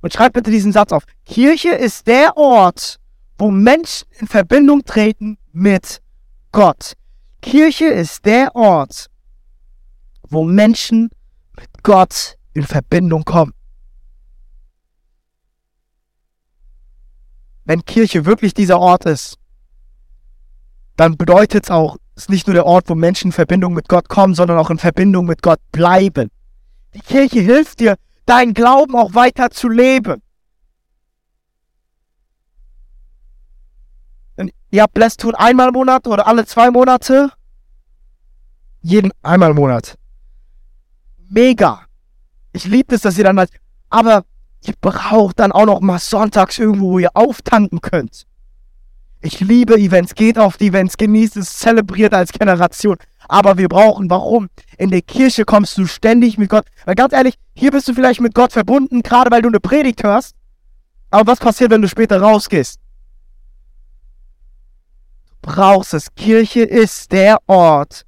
Und 0.02 0.14
schreibt 0.14 0.34
bitte 0.34 0.52
diesen 0.52 0.72
Satz 0.72 0.92
auf. 0.92 1.04
Kirche 1.26 1.70
ist 1.70 2.08
der 2.08 2.36
Ort, 2.38 3.00
wo 3.38 3.52
Menschen 3.52 4.08
in 4.20 4.28
Verbindung 4.28 4.84
treten 4.84 5.38
mit 5.52 6.02
Gott. 6.52 6.94
Kirche 7.42 7.86
ist 7.86 8.26
der 8.26 8.56
Ort, 8.56 9.08
wo 10.30 10.44
Menschen 10.44 11.10
mit 11.58 11.84
Gott 11.84 12.38
in 12.54 12.64
Verbindung 12.64 13.24
kommen. 13.24 13.54
Wenn 17.66 17.86
Kirche 17.86 18.26
wirklich 18.26 18.54
dieser 18.54 18.80
Ort 18.80 19.06
ist, 19.06 19.38
dann 20.98 21.18
bedeutet 21.18 21.66
es 21.66 21.72
auch, 21.72 21.98
es 22.16 22.24
ist 22.24 22.30
nicht 22.30 22.48
nur 22.48 22.54
der 22.54 22.66
Ort, 22.66 22.90
wo 22.90 22.96
Menschen 22.96 23.30
in 23.30 23.32
Verbindung 23.32 23.74
mit 23.74 23.88
Gott 23.88 24.10
kommen, 24.10 24.36
sondern 24.36 24.58
auch 24.58 24.70
in 24.70 24.78
Verbindung 24.78 25.26
mit 25.26 25.42
Gott 25.42 25.60
bleiben. 25.72 26.30
Die 26.94 27.00
Kirche 27.00 27.40
hilft 27.40 27.80
dir, 27.80 27.96
deinen 28.32 28.54
Glauben 28.54 28.96
auch 28.96 29.13
weiter 29.13 29.52
zu 29.52 29.67
leben. 29.67 30.22
ihr 34.74 34.84
habt 34.84 34.94
Bless 34.94 35.17
tun 35.17 35.36
einmal 35.36 35.67
im 35.67 35.74
Monat 35.74 36.08
oder 36.08 36.26
alle 36.28 36.46
zwei 36.46 36.72
Monate? 36.72 37.32
Jeden 38.82 39.12
einmal 39.22 39.52
im 39.52 39.58
Monat. 39.58 39.98
Mega. 41.30 41.86
Ich 42.54 42.65
liebe 42.65 42.96
es, 42.96 43.02
dass 43.02 43.17
ihr 43.17 43.26
dann 43.26 43.38
halt, 43.38 43.52
Aber 43.89 44.24
ihr 44.63 44.76
braucht 44.80 45.39
dann 45.39 45.52
auch 45.52 45.65
noch 45.65 45.82
mal 45.82 46.00
sonntags 46.00 46.58
irgendwo, 46.58 46.91
wo 46.91 47.00
ihr 47.00 47.12
auftanken 47.13 47.82
könnt. 47.82 48.26
Ich 49.20 49.41
liebe 49.41 49.76
Events, 49.76 50.15
geht 50.15 50.39
auf 50.39 50.56
die 50.56 50.67
Events, 50.67 50.96
genießt 50.96 51.36
es, 51.36 51.60
zelebriert 51.60 52.13
als 52.13 52.32
Generation. 52.32 52.96
Aber 53.32 53.58
wir 53.58 53.70
brauchen, 53.70 54.10
warum? 54.10 54.50
In 54.78 54.91
der 54.91 55.02
Kirche 55.02 55.46
kommst 55.46 55.78
du 55.78 55.86
ständig 55.86 56.38
mit 56.38 56.50
Gott. 56.50 56.65
Weil 56.84 56.96
ganz 56.96 57.13
ehrlich, 57.13 57.36
hier 57.54 57.72
bist 57.72 57.88
du 57.88 57.94
vielleicht 57.94 58.20
mit 58.20 58.36
Gott 58.36 58.52
verbunden, 58.52 59.04
gerade 59.04 59.32
weil 59.32 59.41
du 59.41 59.48
eine 59.48 59.62
Predigt 59.62 60.04
hörst. 60.04 60.36
Aber 61.12 61.32
was 61.32 61.39
passiert, 61.39 61.72
wenn 61.72 61.82
du 61.82 61.88
später 61.88 62.20
rausgehst? 62.20 62.78
Du 65.30 65.36
brauchst 65.44 65.94
es. 65.94 66.13
Kirche 66.13 66.63
ist 66.63 67.13
der 67.13 67.38
Ort, 67.48 68.06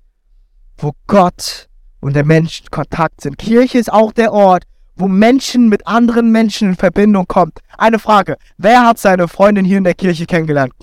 wo 0.77 0.91
Gott 1.07 1.69
und 2.01 2.17
der 2.17 2.25
Mensch 2.25 2.59
in 2.59 2.69
Kontakt 2.69 3.21
sind. 3.21 3.37
Kirche 3.37 3.77
ist 3.77 3.93
auch 3.93 4.11
der 4.11 4.33
Ort, 4.33 4.65
wo 4.97 5.07
Menschen 5.07 5.69
mit 5.69 5.87
anderen 5.87 6.33
Menschen 6.33 6.71
in 6.71 6.75
Verbindung 6.75 7.27
kommen. 7.29 7.53
Eine 7.77 7.97
Frage. 7.97 8.35
Wer 8.57 8.85
hat 8.85 8.99
seine 8.99 9.29
Freundin 9.29 9.63
hier 9.63 9.77
in 9.77 9.85
der 9.85 9.95
Kirche 9.95 10.25
kennengelernt? 10.25 10.73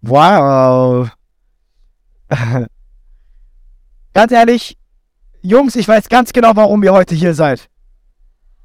Wow. 0.00 1.10
ganz 4.18 4.32
ehrlich, 4.32 4.76
Jungs, 5.42 5.76
ich 5.76 5.86
weiß 5.86 6.08
ganz 6.08 6.32
genau, 6.32 6.56
warum 6.56 6.82
ihr 6.82 6.92
heute 6.92 7.14
hier 7.14 7.34
seid. 7.34 7.70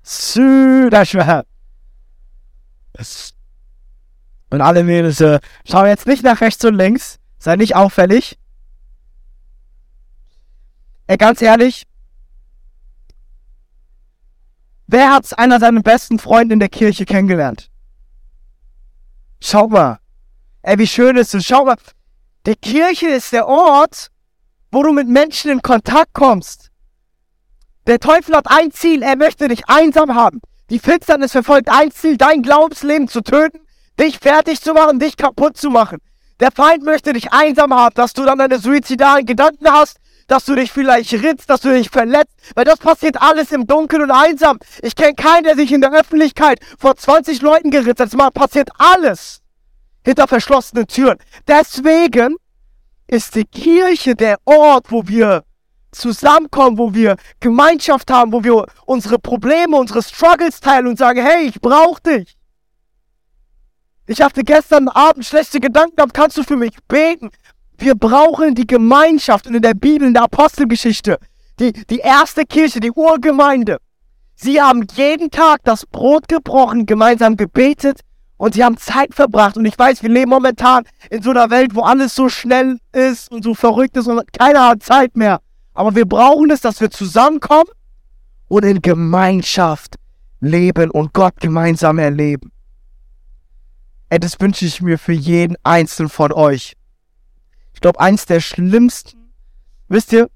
Super 0.02 1.06
schwer. 1.06 1.46
Und 4.50 4.62
alle 4.62 4.84
Mädels, 4.84 5.22
äh, 5.22 5.40
schau 5.64 5.86
jetzt 5.86 6.08
nicht 6.08 6.24
nach 6.24 6.42
rechts 6.42 6.66
und 6.66 6.74
links. 6.74 7.20
Sei 7.38 7.56
nicht 7.56 7.76
auffällig. 7.76 8.40
Ey, 11.06 11.18
ganz 11.18 11.40
ehrlich, 11.40 11.86
wer 14.88 15.14
hat 15.14 15.38
einer 15.38 15.60
seiner 15.60 15.84
besten 15.84 16.18
Freunde 16.18 16.54
in 16.54 16.60
der 16.62 16.70
Kirche 16.70 17.06
kennengelernt? 17.06 17.70
Schau 19.40 19.68
mal. 19.68 20.00
Ey, 20.64 20.80
wie 20.80 20.88
schön 20.88 21.16
ist 21.16 21.36
es. 21.36 21.46
Schau 21.46 21.66
mal. 21.66 21.78
Die 22.48 22.56
Kirche 22.56 23.10
ist 23.10 23.32
der 23.34 23.48
Ort, 23.48 24.10
wo 24.74 24.82
du 24.82 24.92
mit 24.92 25.08
Menschen 25.08 25.52
in 25.52 25.62
Kontakt 25.62 26.14
kommst. 26.14 26.72
Der 27.86 28.00
Teufel 28.00 28.36
hat 28.36 28.48
ein 28.50 28.72
Ziel. 28.72 29.04
Er 29.04 29.16
möchte 29.16 29.48
dich 29.48 29.70
einsam 29.70 30.16
haben. 30.16 30.42
Die 30.70 30.80
Finsternis 30.80 31.34
verfolgt 31.34 31.70
ein 31.70 31.92
Ziel, 31.92 32.18
dein 32.18 32.42
Glaubensleben 32.42 33.08
zu 33.08 33.22
töten, 33.22 33.60
dich 34.00 34.18
fertig 34.18 34.62
zu 34.62 34.74
machen, 34.74 34.98
dich 34.98 35.16
kaputt 35.16 35.58
zu 35.58 35.70
machen. 35.70 36.00
Der 36.40 36.52
Feind 36.52 36.84
möchte 36.84 37.14
dich 37.14 37.32
einsam 37.32 37.74
haben, 37.74 37.94
dass 37.94 38.14
du 38.14 38.26
dann 38.26 38.40
deine 38.40 38.58
suizidalen 38.58 39.26
Gedanken 39.26 39.72
hast, 39.72 39.98
dass 40.28 40.46
du 40.46 40.56
dich 40.56 40.72
vielleicht 40.72 41.14
ritzt, 41.14 41.50
dass 41.50 41.62
du 41.62 41.70
dich 41.70 41.90
verletzt, 41.90 42.34
weil 42.56 42.66
das 42.66 42.80
passiert 42.80 43.22
alles 43.22 43.52
im 43.52 43.68
Dunkeln 43.68 44.02
und 44.02 44.12
einsam. 44.12 44.58
Ich 44.82 44.96
kenne 44.96 45.14
keinen, 45.14 45.44
der 45.44 45.56
sich 45.56 45.72
in 45.72 45.82
der 45.82 45.94
Öffentlichkeit 45.94 46.60
vor 46.80 46.96
20 46.96 47.42
Leuten 47.42 47.70
geritzt 47.70 48.00
hat. 48.00 48.12
Das 48.12 48.32
passiert 48.32 48.70
alles 48.80 49.42
hinter 50.04 50.28
verschlossenen 50.28 50.88
Türen. 50.88 51.18
Deswegen 51.48 52.38
ist 53.08 53.36
die 53.36 53.46
Kirche 53.46 54.16
der 54.16 54.38
Ort, 54.46 54.92
wo 54.92 55.08
wir 55.08 55.44
zusammenkommen, 55.92 56.78
wo 56.78 56.94
wir 56.94 57.16
Gemeinschaft 57.40 58.10
haben, 58.12 58.32
wo 58.32 58.44
wir 58.44 58.66
unsere 58.86 59.20
Probleme, 59.20 59.78
unsere 59.78 60.02
Struggles 60.02 60.60
teilen 60.60 60.88
und 60.88 60.98
sagen, 60.98 61.24
hey, 61.24 61.48
ich 61.48 61.62
brauche 61.62 62.02
dich. 62.02 62.36
Ich 64.06 64.22
hatte 64.22 64.44
gestern 64.44 64.90
Abend 64.90 65.26
schlechte 65.26 65.60
Gedanken 65.60 65.96
gehabt, 65.96 66.14
kannst 66.14 66.38
du 66.38 66.44
für 66.44 66.58
mich 66.58 66.74
beten? 66.88 67.30
Wir 67.78 67.96
brauchen 67.96 68.54
die 68.56 68.68
Gemeinschaft 68.68 69.48
und 69.48 69.56
in 69.56 69.62
der 69.62 69.74
Bibel, 69.74 70.08
in 70.08 70.14
der 70.14 70.24
Apostelgeschichte, 70.24 71.18
die, 71.60 71.72
die 71.72 72.00
erste 72.00 72.46
Kirche, 72.46 72.80
die 72.80 72.92
Urgemeinde. 72.92 73.78
Sie 74.36 74.62
haben 74.62 74.86
jeden 74.96 75.32
Tag 75.32 75.62
das 75.64 75.86
Brot 75.86 76.28
gebrochen, 76.28 76.86
gemeinsam 76.86 77.38
gebetet 77.38 78.02
und 78.38 78.54
sie 78.54 78.64
haben 78.64 78.78
Zeit 78.78 79.14
verbracht. 79.14 79.58
Und 79.58 79.66
ich 79.66 79.78
weiß, 79.78 80.02
wir 80.04 80.10
leben 80.10 80.30
momentan 80.30 80.84
in 81.10 81.22
so 81.22 81.32
einer 81.32 81.50
Welt, 81.50 81.76
wo 81.76 81.82
alles 81.82 82.16
so 82.16 82.30
schnell 82.30 82.80
ist 82.92 83.32
und 83.32 83.44
so 83.44 83.54
verrückt 83.54 83.98
ist 83.98 84.08
und 84.08 84.22
keiner 84.34 84.70
hat 84.70 84.84
Zeit 84.84 85.16
mehr. 85.16 85.42
Aber 85.74 85.96
wir 85.96 86.06
brauchen 86.06 86.52
es, 86.52 86.62
dass 86.62 86.82
wir 86.82 86.92
zusammenkommen 86.92 87.70
und 88.48 88.66
in 88.66 88.82
Gemeinschaft 88.82 89.96
leben 90.40 90.92
und 90.92 91.14
Gott 91.14 91.40
gemeinsam 91.40 92.00
erleben. 92.00 92.52
Ey, 94.10 94.20
das 94.20 94.40
wünsche 94.40 94.66
ich 94.66 94.82
mir 94.82 95.00
für 95.00 95.14
jeden 95.14 95.56
einzelnen 95.64 96.10
von 96.10 96.32
euch. 96.32 96.76
Ich 97.74 97.82
glaube, 97.82 98.00
eins 98.00 98.26
der 98.26 98.42
schlimmsten, 98.42 99.32
wisst 99.88 100.14
ihr, 100.14 100.30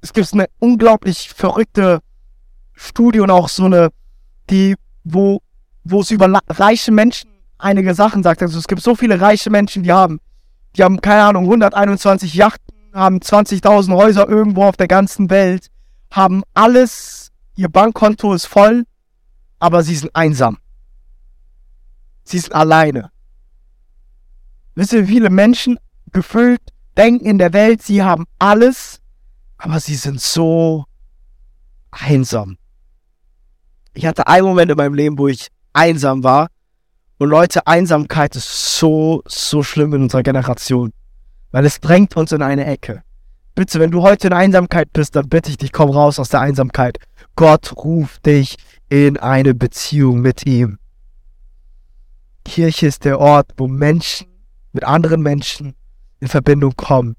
es 0.00 0.12
gibt 0.12 0.32
eine 0.32 0.46
unglaublich 0.58 1.28
verrückte 1.28 2.00
Studie 2.72 3.20
und 3.20 3.30
auch 3.30 3.48
so 3.48 3.66
eine, 3.66 3.90
die, 4.50 4.74
wo 5.04 5.40
wo 5.84 6.00
es 6.00 6.10
über 6.10 6.40
reiche 6.48 6.92
Menschen 6.92 7.30
einige 7.58 7.94
Sachen 7.94 8.22
sagt. 8.22 8.42
Also 8.42 8.58
es 8.58 8.68
gibt 8.68 8.82
so 8.82 8.94
viele 8.94 9.20
reiche 9.20 9.50
Menschen, 9.50 9.82
die 9.82 9.92
haben, 9.92 10.20
die 10.76 10.82
haben, 10.82 11.00
keine 11.00 11.24
Ahnung, 11.24 11.44
121 11.44 12.34
Yachten, 12.34 12.74
haben 12.92 13.18
20.000 13.18 13.94
Häuser 13.94 14.28
irgendwo 14.28 14.64
auf 14.64 14.76
der 14.76 14.88
ganzen 14.88 15.30
Welt, 15.30 15.68
haben 16.10 16.42
alles, 16.54 17.30
ihr 17.56 17.68
Bankkonto 17.68 18.34
ist 18.34 18.46
voll, 18.46 18.84
aber 19.58 19.82
sie 19.82 19.96
sind 19.96 20.14
einsam. 20.14 20.58
Sie 22.24 22.38
sind 22.38 22.54
alleine. 22.54 23.10
Wisst 24.74 24.92
ihr, 24.92 25.06
viele 25.06 25.30
Menschen 25.30 25.78
gefüllt 26.12 26.60
denken 26.96 27.26
in 27.26 27.38
der 27.38 27.52
Welt, 27.52 27.82
sie 27.82 28.02
haben 28.02 28.24
alles, 28.38 29.00
aber 29.56 29.80
sie 29.80 29.94
sind 29.94 30.20
so 30.20 30.84
einsam. 31.90 32.56
Ich 33.94 34.06
hatte 34.06 34.26
einen 34.26 34.46
Moment 34.46 34.70
in 34.70 34.76
meinem 34.76 34.94
Leben, 34.94 35.18
wo 35.18 35.28
ich 35.28 35.48
einsam 35.72 36.24
war. 36.24 36.48
Und 37.18 37.28
Leute, 37.28 37.66
Einsamkeit 37.66 38.34
ist 38.36 38.78
so, 38.78 39.22
so 39.26 39.62
schlimm 39.62 39.94
in 39.94 40.02
unserer 40.02 40.22
Generation. 40.22 40.92
Weil 41.50 41.66
es 41.66 41.80
drängt 41.80 42.16
uns 42.16 42.32
in 42.32 42.42
eine 42.42 42.64
Ecke. 42.66 43.02
Bitte, 43.54 43.78
wenn 43.80 43.90
du 43.90 44.02
heute 44.02 44.28
in 44.28 44.32
Einsamkeit 44.32 44.92
bist, 44.92 45.14
dann 45.14 45.28
bitte 45.28 45.50
ich 45.50 45.58
dich, 45.58 45.72
komm 45.72 45.90
raus 45.90 46.18
aus 46.18 46.30
der 46.30 46.40
Einsamkeit. 46.40 46.98
Gott 47.36 47.76
ruft 47.76 48.24
dich 48.26 48.56
in 48.88 49.18
eine 49.18 49.54
Beziehung 49.54 50.20
mit 50.20 50.46
ihm. 50.46 50.78
Kirche 52.44 52.86
ist 52.86 53.04
der 53.04 53.20
Ort, 53.20 53.52
wo 53.56 53.68
Menschen 53.68 54.26
mit 54.72 54.84
anderen 54.84 55.22
Menschen 55.22 55.74
in 56.20 56.28
Verbindung 56.28 56.74
kommen. 56.76 57.16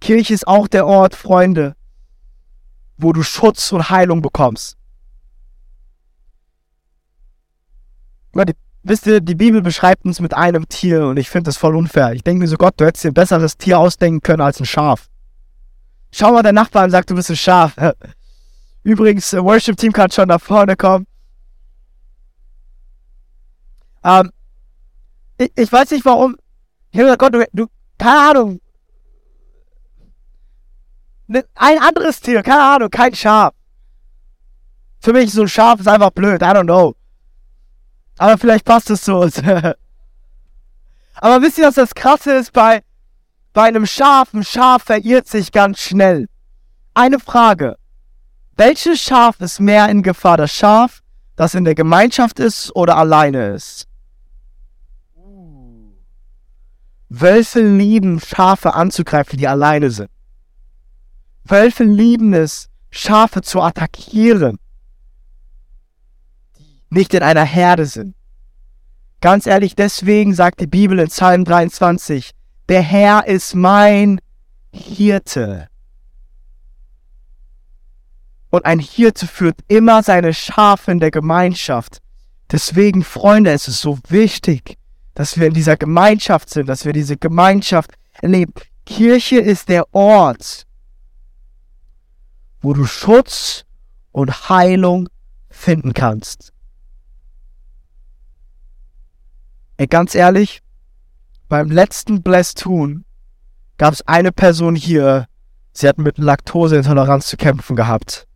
Kirche 0.00 0.34
ist 0.34 0.46
auch 0.46 0.68
der 0.68 0.86
Ort, 0.86 1.14
Freunde, 1.14 1.74
wo 2.98 3.12
du 3.12 3.22
Schutz 3.22 3.72
und 3.72 3.90
Heilung 3.90 4.22
bekommst. 4.22 4.76
Die, 8.44 8.54
wisst 8.82 9.06
ihr, 9.06 9.20
die 9.20 9.34
Bibel 9.34 9.62
beschreibt 9.62 10.04
uns 10.04 10.20
mit 10.20 10.34
einem 10.34 10.68
Tier 10.68 11.06
und 11.06 11.16
ich 11.16 11.30
finde 11.30 11.48
das 11.48 11.56
voll 11.56 11.76
unfair. 11.76 12.12
Ich 12.12 12.22
denke 12.22 12.40
mir 12.40 12.48
so, 12.48 12.56
Gott, 12.56 12.74
du 12.76 12.84
hättest 12.84 13.04
dir 13.04 13.10
ein 13.10 13.14
besseres 13.14 13.56
Tier 13.56 13.78
ausdenken 13.78 14.20
können 14.20 14.42
als 14.42 14.60
ein 14.60 14.66
Schaf. 14.66 15.08
Schau 16.12 16.32
mal 16.32 16.42
der 16.42 16.52
Nachbar 16.52 16.84
und 16.84 16.90
sag, 16.90 17.06
du 17.06 17.14
bist 17.14 17.30
ein 17.30 17.36
Schaf. 17.36 17.74
Übrigens, 18.82 19.32
äh, 19.32 19.42
Worship 19.42 19.76
Team 19.76 19.92
kann 19.92 20.10
schon 20.10 20.28
nach 20.28 20.40
vorne 20.40 20.76
kommen. 20.76 21.06
Ähm, 24.04 24.30
ich, 25.38 25.52
ich 25.56 25.72
weiß 25.72 25.90
nicht 25.90 26.04
warum. 26.04 26.36
Ich 26.90 26.98
habe 26.98 27.06
gesagt, 27.06 27.20
Gott, 27.20 27.34
du, 27.34 27.46
du, 27.52 27.66
keine 27.98 28.30
Ahnung. 28.30 28.60
Ne, 31.26 31.44
ein 31.54 31.78
anderes 31.80 32.20
Tier, 32.20 32.42
keine 32.42 32.62
Ahnung, 32.62 32.90
kein 32.90 33.14
Schaf. 33.14 33.52
Für 35.00 35.12
mich 35.12 35.32
so 35.32 35.42
ein 35.42 35.48
Schaf 35.48 35.80
ist 35.80 35.88
einfach 35.88 36.10
blöd, 36.10 36.40
I 36.40 36.46
don't 36.46 36.64
know. 36.64 36.95
Aber 38.18 38.38
vielleicht 38.38 38.64
passt 38.64 38.90
es 38.90 39.02
zu 39.02 39.14
uns. 39.16 39.38
Aber 41.14 41.42
wisst 41.42 41.58
ihr, 41.58 41.66
was 41.66 41.74
das 41.74 41.94
Krasse 41.94 42.32
ist 42.32 42.52
bei, 42.52 42.82
bei 43.52 43.64
einem 43.64 43.86
Schaf? 43.86 44.32
Ein 44.32 44.44
Schaf 44.44 44.84
verirrt 44.84 45.28
sich 45.28 45.52
ganz 45.52 45.80
schnell. 45.80 46.28
Eine 46.94 47.18
Frage. 47.18 47.76
Welches 48.56 49.00
Schaf 49.00 49.40
ist 49.40 49.60
mehr 49.60 49.88
in 49.88 50.02
Gefahr? 50.02 50.36
Das 50.38 50.52
Schaf, 50.52 51.02
das 51.36 51.54
in 51.54 51.64
der 51.64 51.74
Gemeinschaft 51.74 52.38
ist 52.38 52.74
oder 52.74 52.96
alleine 52.96 53.54
ist? 53.54 53.86
Wölfe 57.08 57.60
lieben 57.60 58.20
Schafe 58.20 58.74
anzugreifen, 58.74 59.38
die 59.38 59.46
alleine 59.46 59.90
sind. 59.90 60.10
Wölfe 61.44 61.84
lieben 61.84 62.34
es, 62.34 62.68
Schafe 62.90 63.42
zu 63.42 63.62
attackieren 63.62 64.58
nicht 66.90 67.14
in 67.14 67.22
einer 67.22 67.44
Herde 67.44 67.86
sind. 67.86 68.14
Ganz 69.20 69.46
ehrlich, 69.46 69.74
deswegen 69.74 70.34
sagt 70.34 70.60
die 70.60 70.66
Bibel 70.66 70.98
in 70.98 71.08
Psalm 71.08 71.44
23, 71.44 72.32
der 72.68 72.82
Herr 72.82 73.26
ist 73.26 73.54
mein 73.54 74.20
Hirte. 74.72 75.68
Und 78.50 78.64
ein 78.64 78.78
Hirte 78.78 79.26
führt 79.26 79.58
immer 79.68 80.02
seine 80.02 80.32
Schafe 80.32 80.92
in 80.92 81.00
der 81.00 81.10
Gemeinschaft. 81.10 81.98
Deswegen, 82.50 83.02
Freunde, 83.02 83.52
es 83.52 83.68
ist 83.68 83.80
so 83.80 83.98
wichtig, 84.08 84.78
dass 85.14 85.38
wir 85.38 85.48
in 85.48 85.54
dieser 85.54 85.76
Gemeinschaft 85.76 86.50
sind, 86.50 86.68
dass 86.68 86.84
wir 86.84 86.92
diese 86.92 87.16
Gemeinschaft 87.16 87.92
erleben. 88.20 88.52
Kirche 88.84 89.38
ist 89.38 89.68
der 89.68 89.92
Ort, 89.94 90.66
wo 92.60 92.72
du 92.72 92.84
Schutz 92.84 93.64
und 94.12 94.48
Heilung 94.48 95.08
finden 95.50 95.92
kannst. 95.92 96.52
Ey, 99.78 99.86
ganz 99.86 100.14
ehrlich, 100.14 100.62
beim 101.48 101.70
letzten 101.70 102.24
Tun 102.24 103.04
gab 103.76 103.92
es 103.92 104.06
eine 104.08 104.32
Person 104.32 104.74
hier, 104.74 105.26
sie 105.72 105.86
hat 105.86 105.98
mit 105.98 106.16
Laktoseintoleranz 106.16 107.26
zu 107.26 107.36
kämpfen 107.36 107.76
gehabt. 107.76 108.26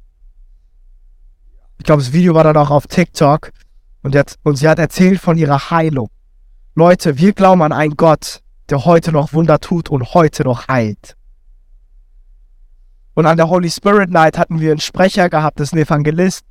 Ich 1.78 1.84
glaube, 1.84 2.02
das 2.02 2.12
Video 2.12 2.34
war 2.34 2.44
dann 2.44 2.58
auch 2.58 2.70
auf 2.70 2.86
TikTok 2.86 3.52
und, 4.02 4.14
hat, 4.14 4.36
und 4.42 4.56
sie 4.56 4.68
hat 4.68 4.78
erzählt 4.78 5.18
von 5.18 5.38
ihrer 5.38 5.70
Heilung. 5.70 6.10
Leute, 6.74 7.16
wir 7.16 7.32
glauben 7.32 7.62
an 7.62 7.72
einen 7.72 7.96
Gott, 7.96 8.42
der 8.68 8.84
heute 8.84 9.10
noch 9.10 9.32
Wunder 9.32 9.60
tut 9.60 9.88
und 9.88 10.12
heute 10.12 10.44
noch 10.44 10.68
heilt. 10.68 11.16
Und 13.14 13.24
an 13.24 13.38
der 13.38 13.48
Holy 13.48 13.70
Spirit 13.70 14.10
Night 14.10 14.36
hatten 14.36 14.60
wir 14.60 14.72
einen 14.72 14.80
Sprecher 14.80 15.30
gehabt, 15.30 15.58
das 15.58 15.68
ist 15.68 15.72
ein 15.72 15.78
Evangelist 15.78 16.44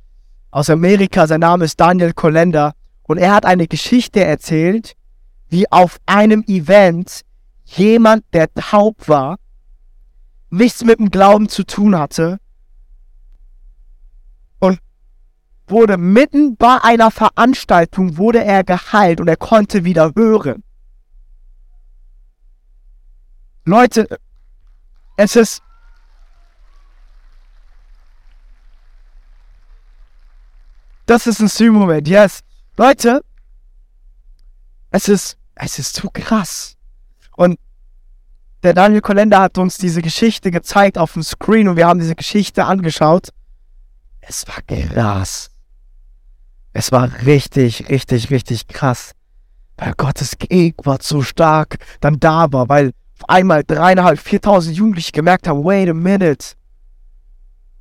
aus 0.50 0.68
Amerika, 0.68 1.28
sein 1.28 1.40
Name 1.40 1.64
ist 1.64 1.78
Daniel 1.78 2.12
Kolender. 2.12 2.74
Und 3.10 3.18
er 3.18 3.32
hat 3.32 3.44
eine 3.44 3.66
Geschichte 3.66 4.22
erzählt, 4.22 4.94
wie 5.48 5.68
auf 5.72 5.98
einem 6.06 6.44
Event 6.46 7.22
jemand, 7.64 8.22
der 8.32 8.54
taub 8.54 9.08
war, 9.08 9.40
nichts 10.48 10.84
mit 10.84 11.00
dem 11.00 11.10
Glauben 11.10 11.48
zu 11.48 11.64
tun 11.64 11.98
hatte 11.98 12.38
und 14.60 14.78
wurde 15.66 15.96
mitten 15.96 16.54
bei 16.54 16.78
einer 16.84 17.10
Veranstaltung 17.10 18.16
wurde 18.16 18.44
er 18.44 18.62
geheilt 18.62 19.20
und 19.20 19.26
er 19.26 19.36
konnte 19.36 19.82
wieder 19.82 20.12
hören. 20.14 20.62
Leute, 23.64 24.20
es 25.16 25.34
ist 25.34 25.64
Das 31.06 31.26
ist 31.26 31.40
ein 31.40 31.48
Stream-Moment, 31.48 32.06
yes. 32.06 32.44
Leute, 32.80 33.22
es 34.90 35.08
ist, 35.08 35.36
es 35.54 35.78
ist 35.78 35.96
zu 35.96 36.08
krass. 36.08 36.78
Und 37.36 37.58
der 38.62 38.72
Daniel 38.72 39.02
Kolender 39.02 39.38
hat 39.38 39.58
uns 39.58 39.76
diese 39.76 40.00
Geschichte 40.00 40.50
gezeigt 40.50 40.96
auf 40.96 41.12
dem 41.12 41.22
Screen 41.22 41.68
und 41.68 41.76
wir 41.76 41.86
haben 41.86 42.00
diese 42.00 42.14
Geschichte 42.14 42.64
angeschaut. 42.64 43.34
Es 44.22 44.46
war 44.48 44.62
krass. 44.62 45.50
Es 46.72 46.90
war 46.90 47.10
richtig, 47.26 47.90
richtig, 47.90 48.30
richtig 48.30 48.66
krass. 48.66 49.12
Weil 49.76 49.92
Gottes 49.92 50.38
Gegenwart 50.38 51.02
so 51.02 51.20
stark 51.20 51.76
dann 52.00 52.18
da 52.18 52.50
war, 52.50 52.70
weil 52.70 52.92
auf 53.18 53.28
einmal 53.28 53.62
dreieinhalb, 53.62 54.18
viertausend 54.18 54.74
Jugendliche 54.74 55.12
gemerkt 55.12 55.46
haben, 55.48 55.64
wait 55.64 55.90
a 55.90 55.92
minute. 55.92 56.54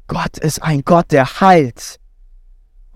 Gott 0.08 0.38
ist 0.40 0.62
ein 0.62 0.82
Gott, 0.82 1.10
der 1.12 1.40
heilt. 1.40 2.02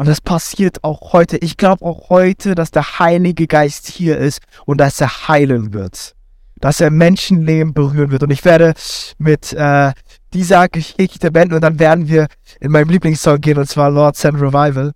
Und 0.03 0.09
das 0.09 0.19
passiert 0.19 0.83
auch 0.83 1.13
heute. 1.13 1.37
Ich 1.37 1.55
glaube 1.55 1.85
auch 1.85 2.09
heute, 2.09 2.55
dass 2.55 2.71
der 2.71 2.99
Heilige 2.99 3.47
Geist 3.47 3.87
hier 3.87 4.17
ist 4.17 4.41
und 4.65 4.81
dass 4.81 4.99
er 4.99 5.29
heilen 5.29 5.71
wird. 5.71 6.13
Dass 6.59 6.81
er 6.81 6.91
Menschenleben 6.91 7.73
berühren 7.73 8.11
wird. 8.11 8.21
Und 8.21 8.29
ich 8.29 8.43
werde 8.43 8.73
mit 9.17 9.53
äh, 9.53 9.93
dieser 10.33 10.67
Geschichte 10.67 11.31
beenden 11.31 11.55
und 11.55 11.61
dann 11.61 11.79
werden 11.79 12.09
wir 12.09 12.27
in 12.59 12.73
meinem 12.73 12.89
Lieblingssong 12.89 13.39
gehen 13.39 13.57
und 13.57 13.69
zwar 13.69 13.89
Lord 13.89 14.17
Send 14.17 14.41
Revival. 14.41 14.91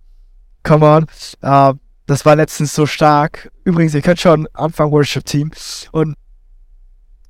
Come 0.62 0.84
on. 0.84 1.06
Uh, 1.42 1.72
das 2.04 2.26
war 2.26 2.36
letztens 2.36 2.74
so 2.74 2.84
stark. 2.84 3.50
Übrigens, 3.64 3.94
ihr 3.94 4.02
könnt 4.02 4.20
schon 4.20 4.46
anfangen, 4.52 4.92
Worship 4.92 5.24
Team. 5.24 5.52
Und 5.90 6.16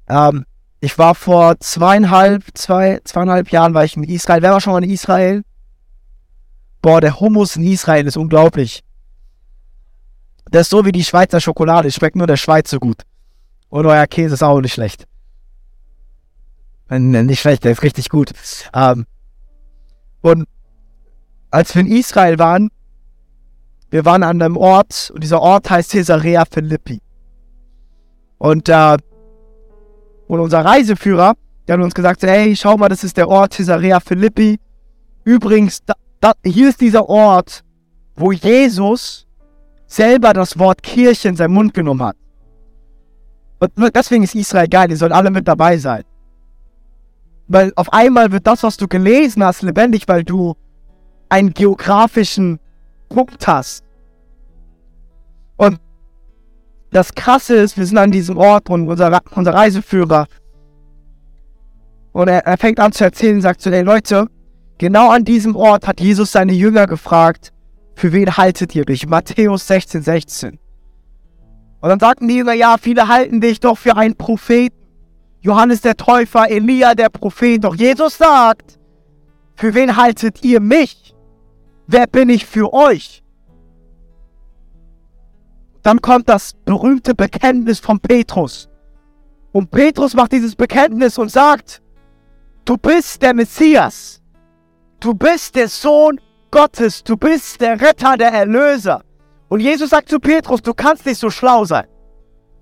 ähm, 0.09 0.47
ich 0.81 0.99
war 0.99 1.15
vor 1.15 1.61
zweieinhalb, 1.61 2.43
zwei, 2.55 2.99
zweieinhalb 3.05 3.53
Jahren 3.53 3.73
war 3.73 3.85
ich 3.85 3.97
in 3.97 4.03
Israel. 4.03 4.43
Wer 4.43 4.51
war 4.51 4.61
schon 4.61 4.73
mal 4.73 4.83
in 4.83 4.91
Israel? 4.91 5.45
Boah, 6.81 7.01
der 7.01 7.19
Hummus 7.19 7.57
in 7.57 7.65
Israel 7.65 8.07
ist 8.07 8.17
unglaublich. 8.17 8.83
Der 10.53 10.63
ist 10.63 10.71
so 10.71 10.85
wie 10.85 10.93
die 10.93 11.05
Schweizer 11.05 11.41
Schokolade. 11.41 11.91
Schmeckt 11.91 12.17
nur 12.17 12.27
der 12.27 12.37
Schweiz 12.37 12.71
so 12.71 12.79
gut. 12.79 13.03
Und 13.69 13.87
euer 13.87 14.07
Käse 14.07 14.35
ist 14.35 14.43
auch 14.43 14.61
nicht 14.61 14.75
schlecht. 14.75 15.07
Nicht 16.91 17.41
schlecht, 17.41 17.65
der 17.65 17.73
ist 17.73 17.83
richtig 17.83 18.09
gut. 18.09 18.33
Ähm, 18.73 19.05
und 20.23 20.47
als 21.51 21.75
wir 21.75 21.83
in 21.83 21.93
Israel 21.93 22.39
waren, 22.39 22.71
wir 23.91 24.05
waren 24.05 24.23
an 24.23 24.41
einem 24.41 24.57
Ort, 24.57 25.11
und 25.15 25.23
dieser 25.23 25.41
Ort 25.41 25.69
heißt 25.69 25.93
Caesarea 25.93 26.45
Philippi. 26.51 27.01
Und, 28.39 28.69
äh, 28.69 28.97
und 30.29 30.41
unser 30.41 30.65
Reiseführer, 30.65 31.35
der 31.67 31.77
hat 31.77 31.85
uns 31.85 31.95
gesagt, 31.95 32.23
hey, 32.23 32.57
schau 32.57 32.77
mal, 32.77 32.89
das 32.89 33.05
ist 33.05 33.17
der 33.17 33.29
Ort 33.29 33.55
Caesarea 33.55 34.01
Philippi. 34.01 34.59
Übrigens, 35.25 35.83
da, 36.21 36.33
hier 36.45 36.69
ist 36.69 36.81
dieser 36.81 37.09
Ort, 37.09 37.65
wo 38.17 38.33
Jesus 38.33 39.27
selber 39.87 40.33
das 40.33 40.59
Wort 40.59 40.83
Kirche 40.83 41.29
in 41.29 41.37
seinen 41.37 41.55
Mund 41.55 41.75
genommen 41.75 42.03
hat. 42.03 42.17
Und 43.61 43.73
deswegen 43.95 44.25
ist 44.25 44.35
Israel 44.35 44.69
geil, 44.69 44.89
die 44.89 44.97
sollen 44.97 45.13
alle 45.13 45.31
mit 45.31 45.49
dabei 45.49 45.79
sein. 45.79 46.05
Weil 47.49 47.73
auf 47.77 47.93
einmal 47.93 48.31
wird 48.31 48.47
das, 48.47 48.63
was 48.63 48.77
du 48.77 48.87
gelesen 48.87 49.43
hast, 49.43 49.63
lebendig, 49.63 50.07
weil 50.07 50.23
du 50.23 50.55
einen 51.29 51.55
geografischen 51.55 52.61
Punkt 53.09 53.47
hast. 53.47 53.85
Und 55.57 55.81
das 56.91 57.15
Krasse 57.15 57.57
ist, 57.57 57.77
wir 57.77 57.87
sind 57.87 57.99
an 57.99 58.11
diesem 58.11 58.37
Ort 58.37 58.71
und 58.71 58.89
unser, 58.89 59.21
unser 59.35 59.55
Reiseführer 59.55 60.27
und 62.13 62.29
er, 62.29 62.45
er 62.47 62.57
fängt 62.59 62.81
an 62.81 62.93
zu 62.93 63.05
erzählen 63.05 63.41
sagt 63.41 63.61
so, 63.61 63.71
ey 63.71 63.83
Leute, 63.83 64.27
Genau 64.79 65.11
an 65.11 65.25
diesem 65.25 65.57
Ort 65.57 65.87
hat 65.87 66.01
Jesus 66.01 66.33
seine 66.33 66.53
Jünger 66.53 66.87
gefragt, 66.87 67.53
für 67.95 68.13
wen 68.13 68.37
haltet 68.37 68.77
ihr 68.77 68.85
mich? 68.87 69.09
Matthäus 69.09 69.67
16, 69.67 70.03
16. 70.03 70.59
Und 71.81 71.89
dann 71.89 71.99
sagten 71.99 72.29
die 72.29 72.37
Jünger, 72.37 72.53
ja, 72.53 72.77
viele 72.81 73.09
halten 73.09 73.41
dich 73.41 73.59
doch 73.59 73.77
für 73.77 73.97
einen 73.97 74.17
Propheten. 74.17 74.77
Johannes 75.41 75.81
der 75.81 75.97
Täufer, 75.97 76.51
Elia 76.51 76.95
der 76.95 77.09
Prophet. 77.09 77.63
Doch 77.63 77.75
Jesus 77.75 78.19
sagt, 78.19 78.79
für 79.57 79.75
wen 79.75 79.97
haltet 79.97 80.45
ihr 80.45 80.61
mich? 80.61 81.15
Wer 81.87 82.07
bin 82.07 82.29
ich 82.29 82.47
für 82.47 82.73
euch? 82.73 83.23
Dann 85.83 86.01
kommt 86.01 86.29
das 86.29 86.55
berühmte 86.65 87.15
Bekenntnis 87.15 87.81
von 87.81 87.99
Petrus. 87.99 88.69
Und 89.53 89.71
Petrus 89.71 90.15
macht 90.15 90.33
dieses 90.33 90.55
Bekenntnis 90.55 91.19
und 91.19 91.31
sagt, 91.31 91.83
du 92.65 92.77
bist 92.77 93.23
der 93.23 93.35
Messias. 93.35 94.18
Du 95.01 95.15
bist 95.15 95.55
der 95.55 95.69
Sohn 95.69 96.21
Gottes. 96.51 97.05
Du 97.05 97.17
bist 97.17 97.61
der 97.61 97.81
Retter, 97.81 98.17
der 98.17 98.33
Erlöser. 98.33 99.03
Und 99.49 99.61
Jesus 99.61 99.91
sagt 99.91 100.09
zu 100.09 100.19
Petrus, 100.19 100.63
du 100.63 100.75
kannst 100.75 101.07
nicht 101.07 101.19
so 101.19 101.31
schlau 101.31 101.65
sein. 101.65 101.87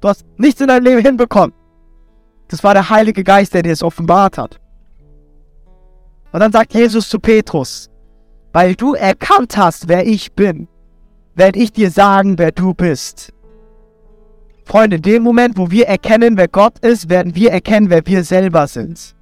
Du 0.00 0.08
hast 0.08 0.24
nichts 0.36 0.60
in 0.60 0.68
deinem 0.68 0.84
Leben 0.84 1.02
hinbekommen. 1.02 1.54
Das 2.48 2.62
war 2.62 2.74
der 2.74 2.90
Heilige 2.90 3.24
Geist, 3.24 3.54
der 3.54 3.62
dir 3.62 3.72
es 3.72 3.82
offenbart 3.82 4.38
hat. 4.38 4.60
Und 6.32 6.40
dann 6.40 6.52
sagt 6.52 6.74
Jesus 6.74 7.08
zu 7.08 7.18
Petrus, 7.18 7.90
weil 8.52 8.74
du 8.74 8.94
erkannt 8.94 9.56
hast, 9.56 9.88
wer 9.88 10.06
ich 10.06 10.32
bin, 10.32 10.68
werde 11.34 11.58
ich 11.58 11.72
dir 11.72 11.90
sagen, 11.90 12.38
wer 12.38 12.52
du 12.52 12.74
bist. 12.74 13.32
Freunde, 14.64 14.96
in 14.96 15.02
dem 15.02 15.22
Moment, 15.22 15.56
wo 15.56 15.70
wir 15.70 15.86
erkennen, 15.86 16.36
wer 16.36 16.48
Gott 16.48 16.78
ist, 16.80 17.08
werden 17.08 17.34
wir 17.34 17.52
erkennen, 17.52 17.90
wer 17.90 18.06
wir 18.06 18.24
selber 18.24 18.66
sind. 18.66 19.14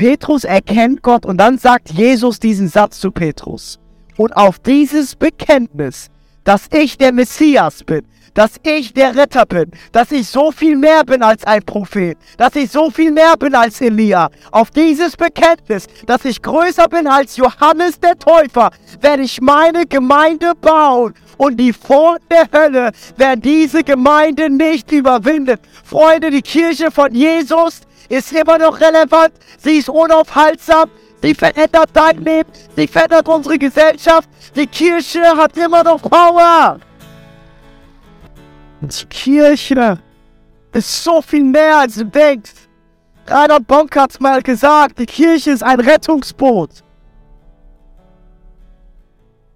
Petrus 0.00 0.44
erkennt 0.44 1.02
Gott 1.02 1.26
und 1.26 1.36
dann 1.36 1.58
sagt 1.58 1.90
Jesus 1.90 2.40
diesen 2.40 2.68
Satz 2.68 3.00
zu 3.00 3.10
Petrus. 3.10 3.78
Und 4.16 4.34
auf 4.34 4.58
dieses 4.58 5.14
Bekenntnis, 5.14 6.06
dass 6.42 6.68
ich 6.72 6.96
der 6.96 7.12
Messias 7.12 7.84
bin, 7.84 8.06
dass 8.32 8.52
ich 8.62 8.94
der 8.94 9.14
Retter 9.14 9.44
bin, 9.44 9.70
dass 9.92 10.10
ich 10.10 10.26
so 10.26 10.52
viel 10.52 10.76
mehr 10.76 11.04
bin 11.04 11.22
als 11.22 11.44
ein 11.44 11.62
Prophet, 11.62 12.16
dass 12.38 12.56
ich 12.56 12.70
so 12.70 12.88
viel 12.88 13.12
mehr 13.12 13.36
bin 13.36 13.54
als 13.54 13.82
Elia. 13.82 14.30
Auf 14.50 14.70
dieses 14.70 15.18
Bekenntnis, 15.18 15.86
dass 16.06 16.24
ich 16.24 16.40
größer 16.40 16.88
bin 16.88 17.06
als 17.06 17.36
Johannes 17.36 18.00
der 18.00 18.18
Täufer, 18.18 18.70
werde 19.02 19.24
ich 19.24 19.42
meine 19.42 19.84
Gemeinde 19.84 20.54
bauen 20.58 21.12
und 21.36 21.58
die 21.58 21.74
Pforten 21.74 22.24
der 22.30 22.48
Hölle 22.58 22.92
werden 23.18 23.42
diese 23.42 23.84
Gemeinde 23.84 24.48
nicht 24.48 24.90
überwinden. 24.92 25.58
Freunde, 25.84 26.30
die 26.30 26.40
Kirche 26.40 26.90
von 26.90 27.14
Jesus 27.14 27.82
ist 28.10 28.32
immer 28.32 28.58
noch 28.58 28.78
relevant, 28.80 29.32
sie 29.58 29.78
ist 29.78 29.88
unaufhaltsam, 29.88 30.90
sie 31.22 31.34
verändert 31.34 31.90
dein 31.92 32.18
Leben, 32.18 32.50
sie 32.76 32.86
verändert 32.86 33.28
unsere 33.28 33.56
Gesellschaft, 33.58 34.28
die 34.54 34.66
Kirche 34.66 35.22
hat 35.36 35.56
immer 35.56 35.84
noch 35.84 36.02
Power. 36.02 36.78
Die 38.80 39.06
Kirche 39.06 39.98
ist 40.72 41.04
so 41.04 41.22
viel 41.22 41.44
mehr, 41.44 41.78
als 41.78 41.94
du 41.94 42.04
denkst. 42.04 42.52
Rainer 43.28 43.60
Bonk 43.60 43.94
hat's 43.96 44.18
mal 44.18 44.42
gesagt, 44.42 44.98
die 44.98 45.06
Kirche 45.06 45.52
ist 45.52 45.62
ein 45.62 45.78
Rettungsboot. 45.78 46.82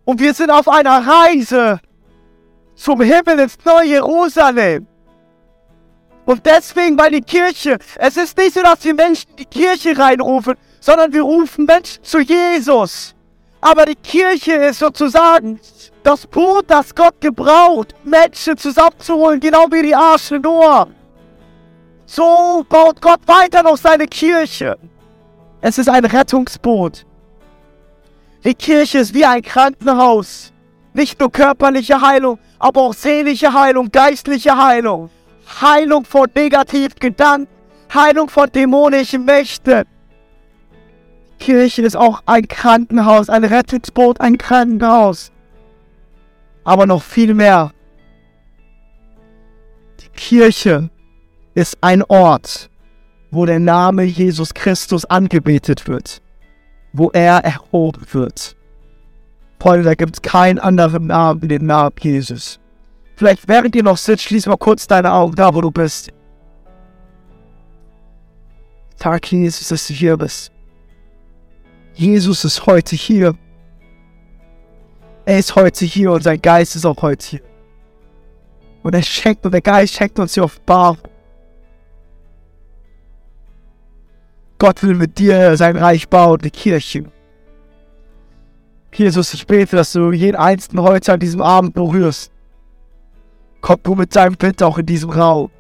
Und 0.05 0.21
wir 0.21 0.33
sind 0.33 0.51
auf 0.51 0.69
einer 0.69 1.05
Reise 1.05 1.81
zum 2.77 3.01
Himmel 3.01 3.41
ins 3.41 3.57
neue 3.65 3.89
Jerusalem. 3.89 4.87
Und 6.27 6.45
deswegen, 6.47 6.99
weil 6.99 7.11
die 7.11 7.21
Kirche, 7.21 7.79
es 7.97 8.17
ist 8.17 8.37
nicht 8.39 8.55
so, 8.55 8.63
dass 8.63 8.85
wir 8.85 8.95
Menschen 8.95 9.37
die 9.37 9.45
Kirche 9.45 9.97
reinrufen, 9.97 10.55
sondern 10.81 11.13
wir 11.13 11.23
rufen 11.23 11.67
Menschen 11.67 12.03
zu 12.03 12.21
Jesus. 12.21 13.15
Aber 13.61 13.87
die 13.87 13.97
Kirche 13.97 14.53
ist 14.55 14.79
sozusagen 14.79 15.59
das 16.03 16.27
Boot, 16.27 16.65
das 16.69 16.95
Gott 16.95 17.21
gebraucht, 17.21 17.95
Menschen 18.05 18.57
zusammenzuholen, 18.57 19.41
genau 19.41 19.67
wie 19.71 19.83
die 19.83 19.95
Arche 19.95 20.39
Noah. 20.39 20.89
So 22.07 22.65
baut 22.69 23.01
Gott 23.01 23.21
weiter 23.27 23.63
noch 23.63 23.79
seine 23.79 24.07
Kirche. 24.07 24.79
Es 25.61 25.79
ist 25.79 25.89
ein 25.89 26.05
Rettungsboot. 26.05 27.07
Die 28.45 28.55
Kirche 28.55 28.99
ist 28.99 29.15
wie 29.15 29.25
ein 29.25 29.41
Krankenhaus. 29.41 30.53
Nicht 30.93 31.19
nur 31.19 31.33
körperliche 31.33 32.01
Heilung, 32.01 32.39
aber 32.59 32.83
auch 32.83 32.95
seelische 32.95 33.53
Heilung, 33.53 33.91
geistliche 33.91 34.57
Heilung. 34.57 35.09
Heilung 35.61 36.05
von 36.05 36.29
negativen 36.35 36.99
Gedanken, 36.99 37.49
Heilung 37.93 38.29
von 38.29 38.51
dämonischen 38.51 39.25
Mächten. 39.25 39.85
Die 41.41 41.45
Kirche 41.45 41.83
ist 41.83 41.97
auch 41.97 42.23
ein 42.27 42.49
Krankenhaus, 42.49 43.29
ein 43.29 43.45
Rettungsboot, 43.45 44.21
ein 44.21 44.39
Krankenhaus. 44.39 45.31
Aber 46.65 46.87
noch 46.87 47.03
viel 47.03 47.35
mehr. 47.35 47.73
Die 50.01 50.09
Kirche 50.09 50.91
ist 51.55 51.77
ein 51.81 52.03
Ort, 52.05 52.71
wo 53.31 53.45
der 53.47 53.61
Name 53.61 54.05
Jesus 54.05 54.55
Christus 54.55 55.05
angebetet 55.05 55.87
wird, 55.87 56.23
wo 56.93 57.11
er 57.11 57.45
erhoben 57.45 58.07
wird. 58.13 58.57
Freunde, 59.65 59.85
da 59.85 59.95
gibt 59.95 60.17
es 60.17 60.21
keinen 60.21 60.59
anderen 60.59 61.07
Namen 61.07 61.41
wie 61.41 61.49
den 61.49 61.65
Namen 61.65 61.95
Jesus. 61.99 62.61
Vielleicht 63.17 63.47
während 63.47 63.77
ihr 63.77 63.83
noch 63.83 63.97
sitzt, 63.97 64.25
schließ 64.25 64.47
mal 64.47 64.57
kurz 64.57 64.87
deine 64.87 65.13
Augen 65.13 65.35
da, 65.35 65.55
wo 65.55 65.61
du 65.61 65.71
bist. 65.71 66.11
Tag 68.99 69.31
Jesus, 69.31 69.69
dass 69.69 69.87
du 69.87 69.93
hier 69.93 70.17
bist. 70.17 70.51
Jesus 71.95 72.45
ist 72.45 72.67
heute 72.67 72.97
hier. 72.97 73.35
Er 75.27 75.39
ist 75.39 75.55
heute 75.55 75.85
hier 75.85 76.13
und 76.13 76.23
sein 76.23 76.41
Geist 76.43 76.77
ist 76.77 76.85
auch 76.85 77.01
heute 77.03 77.27
hier. 77.27 77.41
Und 78.83 78.95
er 78.95 79.03
schenkt 79.03 79.47
und 79.47 79.53
der 79.53 79.63
Geist 79.63 79.95
schenkt 79.95 80.19
uns 80.19 80.35
die 80.35 80.41
Offenbarung. 80.41 80.99
Gott 84.59 84.83
will 84.83 84.95
mit 84.95 85.19
dir 85.19 85.57
sein 85.57 85.77
Reich 85.77 86.09
bauen, 86.09 86.39
die 86.39 86.51
Kirche. 86.51 87.05
Jesus, 88.93 89.35
ich 89.35 89.47
bete, 89.47 89.77
dass 89.77 89.93
du 89.93 90.13
jeden 90.13 90.37
Einzelnen 90.37 90.85
heute 90.85 91.13
an 91.13 91.21
diesem 91.21 91.43
Abend 91.43 91.75
berührst. 91.75 92.34
Komm 93.65 93.79
du 93.83 93.95
mit 93.95 94.15
deinem 94.15 94.35
Bitte 94.35 94.67
auch 94.67 94.77
in 94.77 94.85
diesem 94.85 95.09
Raum. 95.09 95.51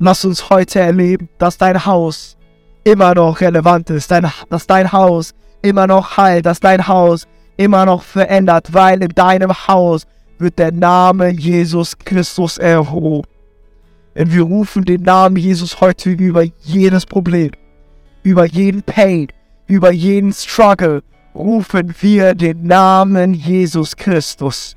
Lass 0.00 0.24
uns 0.24 0.50
heute 0.50 0.80
erleben, 0.80 1.28
dass 1.38 1.56
dein 1.56 1.86
Haus 1.86 2.36
immer 2.82 3.14
noch 3.14 3.40
relevant 3.40 3.90
ist, 3.90 4.10
dein, 4.10 4.28
dass 4.50 4.66
dein 4.66 4.90
Haus 4.90 5.34
immer 5.62 5.86
noch 5.86 6.16
heilt, 6.16 6.44
dass 6.44 6.58
dein 6.58 6.88
Haus 6.88 7.28
immer 7.56 7.86
noch 7.86 8.02
verändert, 8.02 8.74
weil 8.74 9.04
in 9.04 9.10
deinem 9.10 9.52
Haus 9.68 10.04
wird 10.40 10.58
der 10.58 10.72
Name 10.72 11.28
Jesus 11.28 11.96
Christus 11.96 12.58
erhoben. 12.58 13.28
Und 14.16 14.34
wir 14.34 14.42
rufen 14.42 14.84
den 14.84 15.02
Namen 15.02 15.36
Jesus 15.36 15.80
heute 15.80 16.10
über 16.10 16.42
jedes 16.58 17.06
Problem, 17.06 17.52
über 18.24 18.46
jeden 18.46 18.82
Pain, 18.82 19.28
über 19.68 19.92
jeden 19.92 20.32
Struggle, 20.32 21.04
rufen 21.36 21.94
wir 22.00 22.34
den 22.34 22.66
Namen 22.66 23.32
Jesus 23.32 23.94
Christus. 23.94 24.76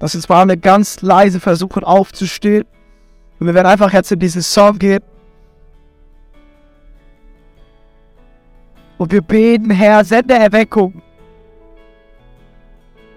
Lass 0.00 0.14
uns 0.14 0.28
mal 0.28 0.40
alle 0.40 0.56
ganz 0.56 1.02
leise 1.02 1.40
versuchen 1.40 1.84
aufzustehen. 1.84 2.64
Und 3.38 3.46
wir 3.46 3.54
werden 3.54 3.66
einfach 3.66 3.92
jetzt 3.92 4.12
in 4.12 4.18
diesen 4.18 4.42
Song 4.42 4.78
gehen. 4.78 5.02
Und 8.96 9.12
wir 9.12 9.22
beten, 9.22 9.70
Herr, 9.70 10.04
sende 10.04 10.34
Erweckung. 10.34 11.02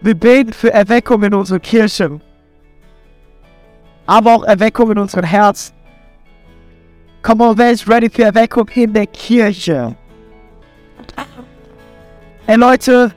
Wir 0.02 0.15
beten 0.15 0.54
für 0.54 0.72
Erweckung 0.72 1.24
in 1.24 1.34
unserer 1.34 1.60
Kirche. 1.60 2.20
Aber 4.06 4.36
auch 4.36 4.44
Erweckung 4.44 4.91
in 4.91 4.98
unseren 4.98 5.24
Herzen. 5.24 5.76
Come 7.22 7.44
on, 7.44 7.58
wer 7.58 7.72
ist 7.72 7.88
ready 7.88 8.10
für 8.10 8.24
Erweckung 8.24 8.67
in 8.70 8.94
der 8.94 9.06
Kirche? 9.06 9.96
Hey 12.48 12.56
Leute, 12.56 13.13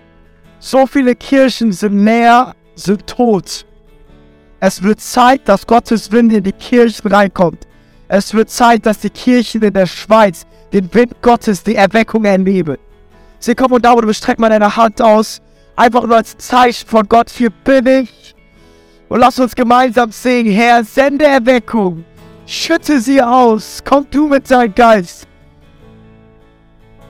so 0.59 0.87
viele 0.87 1.15
Kirchen 1.17 1.73
sind 1.73 2.05
leer, 2.05 2.55
sind 2.75 3.07
tot. 3.07 3.65
Es 4.61 4.83
wird 4.83 5.01
Zeit, 5.01 5.49
dass 5.49 5.67
Gottes 5.67 6.11
Wind 6.11 6.33
in 6.33 6.43
die 6.43 6.53
Kirchen 6.53 7.09
reinkommt. 7.09 7.67
Es 8.09 8.33
wird 8.35 8.51
Zeit, 8.51 8.87
dass 8.87 8.99
die 8.99 9.11
Kirchen 9.11 9.63
in 9.63 9.75
der 9.75 9.87
Schweiz 9.87 10.47
den 10.73 10.93
Wind 10.93 11.21
Gottes, 11.23 11.63
die 11.63 11.77
Erweckung 11.77 12.25
erleben. 12.25 12.77
Sie 13.39 13.55
kommen 13.55 13.75
und 13.75 13.85
da, 13.85 13.95
wo 13.95 14.01
du 14.01 14.13
streck 14.13 14.39
mal 14.39 14.49
deine 14.49 14.75
Hand 14.75 15.01
aus. 15.03 15.41
Einfach 15.77 16.05
nur 16.05 16.17
als 16.17 16.37
Zeichen 16.39 16.89
von 16.89 17.09
Gott, 17.09 17.31
hier 17.31 17.51
bin 17.51 17.87
ich. 17.87 18.35
Und 19.09 19.21
lass 19.21 19.39
uns 19.39 19.55
gemeinsam 19.55 20.11
singen, 20.11 20.53
Herr, 20.53 20.83
sende 20.85 21.27
Erweckung. 21.27 22.05
Schütte 22.47 23.01
sie 23.01 23.23
aus. 23.23 23.83
Komm 23.85 24.07
du 24.11 24.29
mit 24.29 24.51
deinem 24.51 24.75
Geist. 24.75 25.27